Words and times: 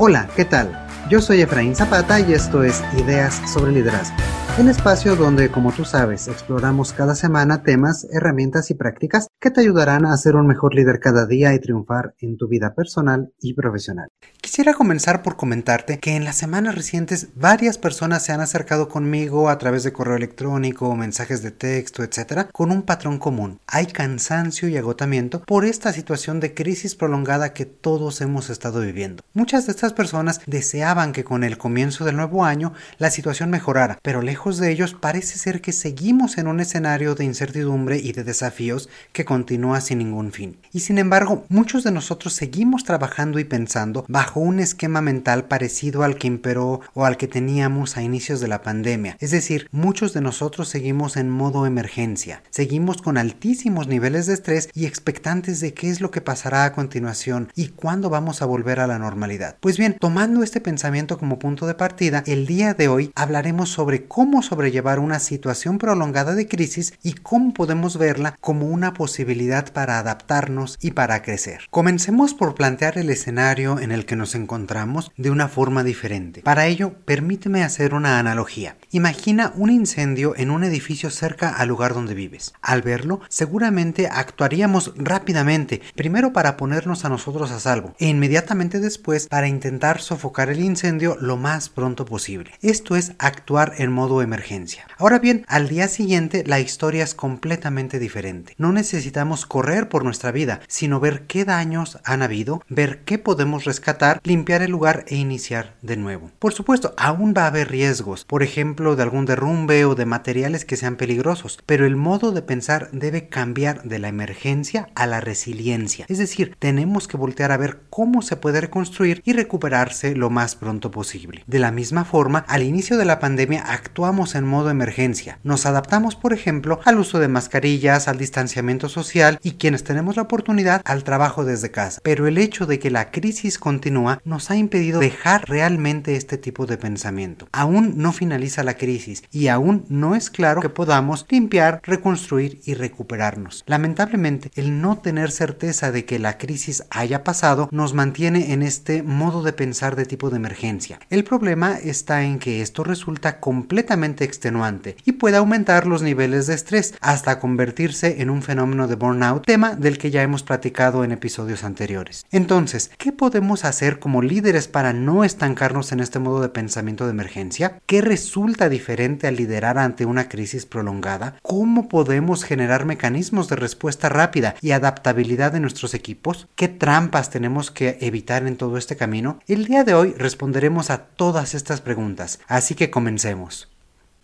Hola, 0.00 0.28
¿qué 0.36 0.44
tal? 0.44 0.86
Yo 1.10 1.20
soy 1.20 1.40
Efraín 1.40 1.74
Zapata 1.74 2.20
y 2.20 2.32
esto 2.32 2.62
es 2.62 2.84
Ideas 2.96 3.42
sobre 3.52 3.72
Liderazgo 3.72 4.16
un 4.60 4.68
espacio 4.68 5.14
donde, 5.14 5.50
como 5.50 5.70
tú 5.70 5.84
sabes, 5.84 6.26
exploramos 6.26 6.92
cada 6.92 7.14
semana 7.14 7.62
temas, 7.62 8.08
herramientas 8.10 8.72
y 8.72 8.74
prácticas 8.74 9.28
que 9.40 9.52
te 9.52 9.60
ayudarán 9.60 10.04
a 10.04 10.16
ser 10.16 10.34
un 10.34 10.48
mejor 10.48 10.74
líder 10.74 10.98
cada 10.98 11.26
día 11.26 11.54
y 11.54 11.60
triunfar 11.60 12.14
en 12.18 12.36
tu 12.36 12.48
vida 12.48 12.74
personal 12.74 13.32
y 13.40 13.54
profesional. 13.54 14.08
Quisiera 14.48 14.72
comenzar 14.72 15.22
por 15.22 15.36
comentarte 15.36 15.98
que 15.98 16.16
en 16.16 16.24
las 16.24 16.36
semanas 16.36 16.74
recientes 16.74 17.28
varias 17.34 17.76
personas 17.76 18.24
se 18.24 18.32
han 18.32 18.40
acercado 18.40 18.88
conmigo 18.88 19.50
a 19.50 19.58
través 19.58 19.84
de 19.84 19.92
correo 19.92 20.16
electrónico, 20.16 20.96
mensajes 20.96 21.42
de 21.42 21.50
texto, 21.50 22.02
etc., 22.02 22.48
con 22.50 22.72
un 22.72 22.80
patrón 22.80 23.18
común. 23.18 23.60
Hay 23.66 23.86
cansancio 23.86 24.66
y 24.66 24.78
agotamiento 24.78 25.42
por 25.42 25.66
esta 25.66 25.92
situación 25.92 26.40
de 26.40 26.54
crisis 26.54 26.94
prolongada 26.94 27.52
que 27.52 27.66
todos 27.66 28.22
hemos 28.22 28.48
estado 28.48 28.80
viviendo. 28.80 29.22
Muchas 29.34 29.66
de 29.66 29.72
estas 29.72 29.92
personas 29.92 30.40
deseaban 30.46 31.12
que 31.12 31.24
con 31.24 31.44
el 31.44 31.58
comienzo 31.58 32.06
del 32.06 32.16
nuevo 32.16 32.46
año 32.46 32.72
la 32.96 33.10
situación 33.10 33.50
mejorara, 33.50 33.98
pero 34.02 34.22
lejos 34.22 34.56
de 34.56 34.72
ellos 34.72 34.96
parece 34.98 35.38
ser 35.38 35.60
que 35.60 35.72
seguimos 35.72 36.38
en 36.38 36.48
un 36.48 36.60
escenario 36.60 37.14
de 37.14 37.26
incertidumbre 37.26 37.98
y 37.98 38.12
de 38.12 38.24
desafíos 38.24 38.88
que 39.12 39.26
continúa 39.26 39.82
sin 39.82 39.98
ningún 39.98 40.32
fin. 40.32 40.56
Y 40.72 40.80
sin 40.80 40.96
embargo, 40.96 41.44
muchos 41.50 41.84
de 41.84 41.92
nosotros 41.92 42.32
seguimos 42.32 42.84
trabajando 42.84 43.38
y 43.38 43.44
pensando 43.44 44.06
bajo 44.08 44.37
un 44.38 44.60
esquema 44.60 45.00
mental 45.00 45.44
parecido 45.44 46.02
al 46.02 46.16
que 46.16 46.26
imperó 46.26 46.80
o 46.94 47.04
al 47.04 47.16
que 47.16 47.28
teníamos 47.28 47.96
a 47.96 48.02
inicios 48.02 48.40
de 48.40 48.48
la 48.48 48.62
pandemia. 48.62 49.16
Es 49.20 49.30
decir, 49.30 49.68
muchos 49.70 50.12
de 50.12 50.20
nosotros 50.20 50.68
seguimos 50.68 51.16
en 51.16 51.30
modo 51.30 51.66
emergencia, 51.66 52.42
seguimos 52.50 53.02
con 53.02 53.18
altísimos 53.18 53.88
niveles 53.88 54.26
de 54.26 54.34
estrés 54.34 54.68
y 54.74 54.86
expectantes 54.86 55.60
de 55.60 55.74
qué 55.74 55.90
es 55.90 56.00
lo 56.00 56.10
que 56.10 56.20
pasará 56.20 56.64
a 56.64 56.72
continuación 56.72 57.52
y 57.54 57.68
cuándo 57.68 58.10
vamos 58.10 58.42
a 58.42 58.46
volver 58.46 58.80
a 58.80 58.86
la 58.86 58.98
normalidad. 58.98 59.56
Pues 59.60 59.78
bien, 59.78 59.96
tomando 59.98 60.42
este 60.42 60.60
pensamiento 60.60 61.18
como 61.18 61.38
punto 61.38 61.66
de 61.66 61.74
partida, 61.74 62.22
el 62.26 62.46
día 62.46 62.74
de 62.74 62.88
hoy 62.88 63.12
hablaremos 63.14 63.68
sobre 63.68 64.06
cómo 64.06 64.42
sobrellevar 64.42 64.98
una 64.98 65.20
situación 65.20 65.78
prolongada 65.78 66.34
de 66.34 66.48
crisis 66.48 66.94
y 67.02 67.14
cómo 67.14 67.52
podemos 67.54 67.98
verla 67.98 68.36
como 68.40 68.66
una 68.66 68.94
posibilidad 68.94 69.72
para 69.72 69.98
adaptarnos 69.98 70.78
y 70.80 70.92
para 70.92 71.22
crecer. 71.22 71.62
Comencemos 71.70 72.34
por 72.34 72.54
plantear 72.54 72.98
el 72.98 73.10
escenario 73.10 73.78
en 73.78 73.92
el 73.92 74.06
que 74.06 74.16
nos 74.16 74.27
encontramos 74.34 75.12
de 75.16 75.30
una 75.30 75.48
forma 75.48 75.84
diferente. 75.84 76.42
Para 76.42 76.66
ello, 76.66 76.94
permíteme 77.04 77.62
hacer 77.62 77.94
una 77.94 78.18
analogía. 78.18 78.76
Imagina 78.90 79.52
un 79.56 79.70
incendio 79.70 80.34
en 80.36 80.50
un 80.50 80.64
edificio 80.64 81.10
cerca 81.10 81.50
al 81.50 81.68
lugar 81.68 81.94
donde 81.94 82.14
vives. 82.14 82.54
Al 82.62 82.82
verlo, 82.82 83.20
seguramente 83.28 84.06
actuaríamos 84.06 84.92
rápidamente, 84.96 85.80
primero 85.94 86.32
para 86.32 86.56
ponernos 86.56 87.04
a 87.04 87.08
nosotros 87.08 87.50
a 87.50 87.60
salvo 87.60 87.94
e 87.98 88.08
inmediatamente 88.08 88.80
después 88.80 89.28
para 89.28 89.48
intentar 89.48 90.00
sofocar 90.00 90.50
el 90.50 90.60
incendio 90.60 91.16
lo 91.20 91.36
más 91.36 91.68
pronto 91.68 92.04
posible. 92.04 92.52
Esto 92.62 92.96
es 92.96 93.12
actuar 93.18 93.74
en 93.78 93.92
modo 93.92 94.22
emergencia. 94.22 94.86
Ahora 94.98 95.18
bien, 95.18 95.44
al 95.48 95.68
día 95.68 95.88
siguiente 95.88 96.44
la 96.46 96.60
historia 96.60 97.04
es 97.04 97.14
completamente 97.14 97.98
diferente. 97.98 98.54
No 98.58 98.72
necesitamos 98.72 99.46
correr 99.46 99.88
por 99.88 100.04
nuestra 100.04 100.32
vida, 100.32 100.60
sino 100.68 101.00
ver 101.00 101.26
qué 101.26 101.44
daños 101.44 101.98
han 102.04 102.22
habido, 102.22 102.62
ver 102.68 103.04
qué 103.04 103.18
podemos 103.18 103.64
rescatar, 103.64 104.17
limpiar 104.24 104.62
el 104.62 104.70
lugar 104.70 105.04
e 105.08 105.16
iniciar 105.16 105.74
de 105.82 105.96
nuevo. 105.96 106.30
Por 106.38 106.52
supuesto, 106.52 106.94
aún 106.96 107.34
va 107.36 107.44
a 107.44 107.48
haber 107.48 107.70
riesgos, 107.70 108.24
por 108.24 108.42
ejemplo, 108.42 108.96
de 108.96 109.02
algún 109.02 109.26
derrumbe 109.26 109.84
o 109.84 109.94
de 109.94 110.06
materiales 110.06 110.64
que 110.64 110.76
sean 110.76 110.96
peligrosos, 110.96 111.58
pero 111.66 111.86
el 111.86 111.96
modo 111.96 112.32
de 112.32 112.42
pensar 112.42 112.88
debe 112.92 113.28
cambiar 113.28 113.82
de 113.82 113.98
la 113.98 114.08
emergencia 114.08 114.88
a 114.94 115.06
la 115.06 115.20
resiliencia. 115.20 116.06
Es 116.08 116.18
decir, 116.18 116.56
tenemos 116.58 117.08
que 117.08 117.16
voltear 117.16 117.52
a 117.52 117.56
ver 117.56 117.80
cómo 117.90 118.22
se 118.22 118.36
puede 118.36 118.60
reconstruir 118.60 119.22
y 119.24 119.32
recuperarse 119.32 120.14
lo 120.14 120.30
más 120.30 120.54
pronto 120.54 120.90
posible. 120.90 121.44
De 121.46 121.58
la 121.58 121.72
misma 121.72 122.04
forma, 122.04 122.44
al 122.48 122.62
inicio 122.62 122.96
de 122.96 123.04
la 123.04 123.18
pandemia 123.18 123.62
actuamos 123.62 124.34
en 124.34 124.46
modo 124.46 124.70
emergencia. 124.70 125.38
Nos 125.42 125.66
adaptamos, 125.66 126.16
por 126.16 126.32
ejemplo, 126.32 126.80
al 126.84 126.98
uso 126.98 127.18
de 127.18 127.28
mascarillas, 127.28 128.08
al 128.08 128.18
distanciamiento 128.18 128.88
social 128.88 129.38
y 129.42 129.52
quienes 129.52 129.84
tenemos 129.84 130.16
la 130.16 130.22
oportunidad 130.22 130.82
al 130.84 131.04
trabajo 131.04 131.44
desde 131.44 131.70
casa. 131.70 132.00
Pero 132.02 132.26
el 132.26 132.38
hecho 132.38 132.66
de 132.66 132.78
que 132.78 132.90
la 132.90 133.10
crisis 133.10 133.58
continúa 133.58 134.07
nos 134.24 134.50
ha 134.50 134.56
impedido 134.56 135.00
dejar 135.00 135.48
realmente 135.48 136.16
este 136.16 136.38
tipo 136.38 136.66
de 136.66 136.78
pensamiento. 136.78 137.48
Aún 137.52 137.94
no 137.96 138.12
finaliza 138.12 138.62
la 138.62 138.74
crisis 138.74 139.22
y 139.30 139.48
aún 139.48 139.84
no 139.88 140.14
es 140.14 140.30
claro 140.30 140.60
que 140.60 140.68
podamos 140.68 141.26
limpiar, 141.28 141.80
reconstruir 141.84 142.60
y 142.64 142.74
recuperarnos. 142.74 143.64
Lamentablemente, 143.66 144.50
el 144.54 144.80
no 144.80 144.98
tener 144.98 145.30
certeza 145.30 145.92
de 145.92 146.04
que 146.04 146.18
la 146.18 146.38
crisis 146.38 146.84
haya 146.90 147.24
pasado 147.24 147.68
nos 147.72 147.94
mantiene 147.94 148.52
en 148.52 148.62
este 148.62 149.02
modo 149.02 149.42
de 149.42 149.52
pensar 149.52 149.96
de 149.96 150.06
tipo 150.06 150.30
de 150.30 150.36
emergencia. 150.36 150.98
El 151.10 151.24
problema 151.24 151.76
está 151.76 152.24
en 152.24 152.38
que 152.38 152.62
esto 152.62 152.84
resulta 152.84 153.40
completamente 153.40 154.24
extenuante 154.24 154.96
y 155.04 155.12
puede 155.12 155.36
aumentar 155.36 155.86
los 155.86 156.02
niveles 156.02 156.46
de 156.46 156.54
estrés 156.54 156.94
hasta 157.00 157.38
convertirse 157.38 158.20
en 158.20 158.30
un 158.30 158.42
fenómeno 158.42 158.88
de 158.88 158.94
burnout, 158.94 159.44
tema 159.44 159.74
del 159.74 159.98
que 159.98 160.10
ya 160.10 160.22
hemos 160.22 160.42
platicado 160.42 161.04
en 161.04 161.12
episodios 161.12 161.64
anteriores. 161.64 162.26
Entonces, 162.30 162.90
¿qué 162.98 163.12
podemos 163.12 163.64
hacer 163.64 163.97
como 163.98 164.22
líderes 164.22 164.68
para 164.68 164.92
no 164.92 165.24
estancarnos 165.24 165.92
en 165.92 166.00
este 166.00 166.18
modo 166.18 166.40
de 166.40 166.48
pensamiento 166.48 167.04
de 167.04 167.12
emergencia? 167.12 167.80
¿Qué 167.86 168.00
resulta 168.00 168.68
diferente 168.68 169.26
al 169.26 169.36
liderar 169.36 169.78
ante 169.78 170.04
una 170.04 170.28
crisis 170.28 170.66
prolongada? 170.66 171.36
¿Cómo 171.42 171.88
podemos 171.88 172.44
generar 172.44 172.84
mecanismos 172.84 173.48
de 173.48 173.56
respuesta 173.56 174.08
rápida 174.08 174.54
y 174.60 174.72
adaptabilidad 174.72 175.52
de 175.52 175.60
nuestros 175.60 175.94
equipos? 175.94 176.48
¿Qué 176.54 176.68
trampas 176.68 177.30
tenemos 177.30 177.70
que 177.70 177.98
evitar 178.00 178.46
en 178.46 178.56
todo 178.56 178.76
este 178.76 178.96
camino? 178.96 179.40
El 179.46 179.66
día 179.66 179.84
de 179.84 179.94
hoy 179.94 180.14
responderemos 180.16 180.90
a 180.90 180.98
todas 180.98 181.54
estas 181.54 181.80
preguntas, 181.80 182.40
así 182.48 182.74
que 182.74 182.90
comencemos. 182.90 183.68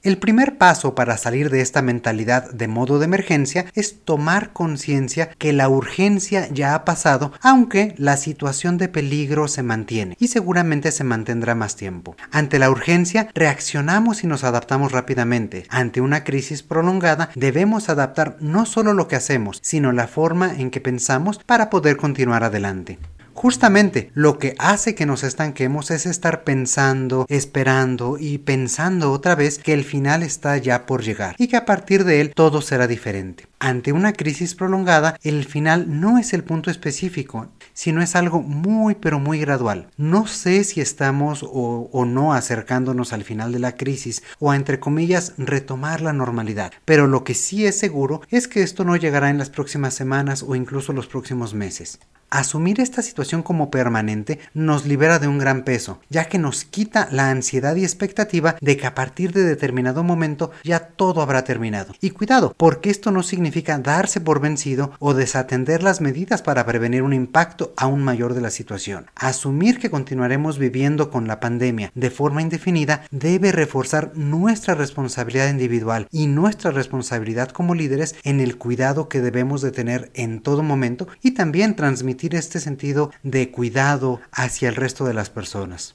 El 0.05 0.19
primer 0.19 0.59
paso 0.59 0.95
para 0.95 1.17
salir 1.17 1.49
de 1.49 1.63
esta 1.63 1.81
mentalidad 1.81 2.51
de 2.51 2.69
modo 2.69 2.99
de 2.99 3.07
emergencia 3.07 3.65
es 3.73 4.05
tomar 4.05 4.53
conciencia 4.53 5.31
que 5.39 5.55
la 5.55 5.71
urgencia 5.71 6.47
ya 6.53 6.75
ha 6.75 6.85
pasado, 6.85 7.33
aunque 7.41 7.95
la 7.97 8.19
situación 8.19 8.77
de 8.77 8.89
peligro 8.89 9.49
se 9.49 9.63
mantiene 9.63 10.15
y 10.21 10.29
seguramente 10.29 10.93
se 10.93 11.05
mantendrá 11.05 11.55
más 11.55 11.77
tiempo. 11.77 12.17
Ante 12.31 12.59
la 12.59 12.69
urgencia, 12.69 13.31
reaccionamos 13.35 14.25
y 14.25 14.27
nos 14.27 14.45
adaptamos 14.45 14.93
rápidamente. 14.93 15.65
Ante 15.71 16.03
una 16.03 16.23
crisis 16.23 16.63
prolongada, 16.63 17.31
debemos 17.35 17.89
adaptar 17.89 18.37
no 18.41 18.67
solo 18.67 18.93
lo 18.93 19.09
que 19.09 19.17
hacemos, 19.17 19.59
sino 19.63 19.91
la 19.91 20.07
forma 20.07 20.55
en 20.55 20.71
que 20.71 20.83
pensamos 20.83 21.39
para 21.39 21.71
poder 21.71 21.97
continuar 21.97 22.45
adelante. 22.45 22.99
Justamente 23.35 24.11
lo 24.15 24.39
que 24.39 24.55
hace 24.59 24.95
que 24.95 25.07
nos 25.07 25.25
estanquemos 25.25 25.91
es 25.91 26.07
estar 26.07 26.45
pensando, 26.45 27.27
esperando 27.29 28.17
y 28.19 28.39
pensando 28.39 29.11
otra 29.13 29.35
vez 29.35 29.59
que 29.59 29.75
el 29.75 29.85
final 29.85 30.23
está 30.23 30.57
ya 30.57 30.87
por 30.87 31.03
llegar 31.03 31.35
y 31.37 31.49
que 31.49 31.57
a 31.57 31.65
partir 31.65 32.05
de 32.05 32.21
él 32.21 32.33
todo 32.35 32.63
será 32.63 32.87
diferente. 32.87 33.47
Ante 33.65 33.93
una 33.93 34.13
crisis 34.13 34.55
prolongada, 34.55 35.19
el 35.23 35.47
final 35.47 35.99
no 35.99 36.19
es 36.19 36.35
el 36.35 36.45
punto 36.45 36.71
específico, 36.71 37.49
sino 37.73 38.03
es 38.03 38.15
algo 38.15 38.43
muy 38.43 38.95
pero 38.95 39.19
muy 39.19 39.41
gradual. 39.41 39.89
No 39.97 40.27
sé 40.27 40.65
si 40.65 40.83
estamos 40.83 41.43
o, 41.43 42.05
no 42.05 42.35
acercándonos 42.35 43.15
al 43.15 43.25
final 43.25 43.53
de 43.53 43.61
la 43.61 43.75
crisis 43.75 44.23
o 44.39 44.51
a 44.51 44.57
entre 44.57 44.81
comillas 44.81 45.33
retomar 45.39 46.03
la 46.03 46.13
normalidad, 46.13 46.75
pero 46.85 47.07
lo 47.07 47.25
que 47.25 47.33
sí 47.33 47.65
es 47.65 47.79
seguro 47.79 48.21
es 48.29 48.49
que 48.49 48.63
esto 48.63 48.85
no 48.85 48.97
llegará 48.97 49.31
en 49.31 49.39
las 49.39 49.49
próximas 49.49 49.95
semanas 49.95 50.45
o 50.47 50.55
incluso 50.57 50.93
los 50.93 51.07
próximos 51.07 51.55
meses. 51.55 52.01
Asumir 52.35 52.81
esta 52.81 53.01
situación 53.01 53.45
como 53.45 53.71
permanente 53.71 54.41
nos 54.55 54.87
libera 54.87 55.21
de 55.21 55.29
un 55.29 55.39
gran 55.39 55.63
peso, 55.63 56.01
ya 56.11 56.25
que 56.25 56.39
nos 56.39 56.65
quita 56.65 57.07
la 57.13 57.31
ansiedad 57.31 57.77
y 57.77 57.85
expectativa 57.85 58.57
de 58.61 58.77
que 58.77 58.89
a 58.89 58.95
partir 58.97 59.33
de 59.33 59.45
determinado 59.45 60.03
momento 60.03 60.51
ya 60.65 60.81
todo 60.81 61.23
habrá 61.23 61.45
terminado. 61.45 61.95
Y 62.01 62.11
cuidado, 62.11 62.53
porque 62.57 62.91
esto 62.91 63.13
no 63.13 63.23
significa 63.23 63.54
darse 63.63 64.21
por 64.21 64.41
vencido 64.41 64.93
o 64.99 65.15
desatender 65.15 65.83
las 65.83 66.01
medidas 66.01 66.43
para 66.43 66.67
prevenir 66.67 67.03
un 67.03 67.13
impacto 67.13 67.73
aún 67.77 68.03
mayor 68.03 68.35
de 68.35 68.41
la 68.41 68.51
situación. 68.51 69.07
Asumir 69.15 69.79
que 69.79 69.91
continuaremos 69.91 70.59
viviendo 70.59 71.11
con 71.11 71.29
la 71.29 71.41
pandemia 71.41 71.93
de 71.95 72.11
forma 72.11 72.43
indefinida 72.43 73.05
debe 73.11 73.53
reforzar 73.53 74.13
nuestra 74.17 74.75
responsabilidad 74.75 75.49
individual 75.51 76.09
y 76.11 76.27
nuestra 76.27 76.71
responsabilidad 76.71 77.51
como 77.51 77.75
líderes 77.75 78.17
en 78.25 78.41
el 78.41 78.59
cuidado 78.59 79.09
que 79.09 79.21
debemos 79.21 79.63
de 79.63 79.71
tener 79.71 80.11
en 80.15 80.41
todo 80.41 80.63
momento 80.63 81.07
y 81.23 81.33
también 81.33 81.77
transmitir 81.77 82.35
este 82.35 82.61
sentido 82.61 83.13
de 83.23 83.51
cuidado 83.51 84.21
hacia 84.33 84.69
el 84.69 84.77
resto 84.77 85.05
de 85.05 85.15
las 85.15 85.31
personas. 85.31 85.95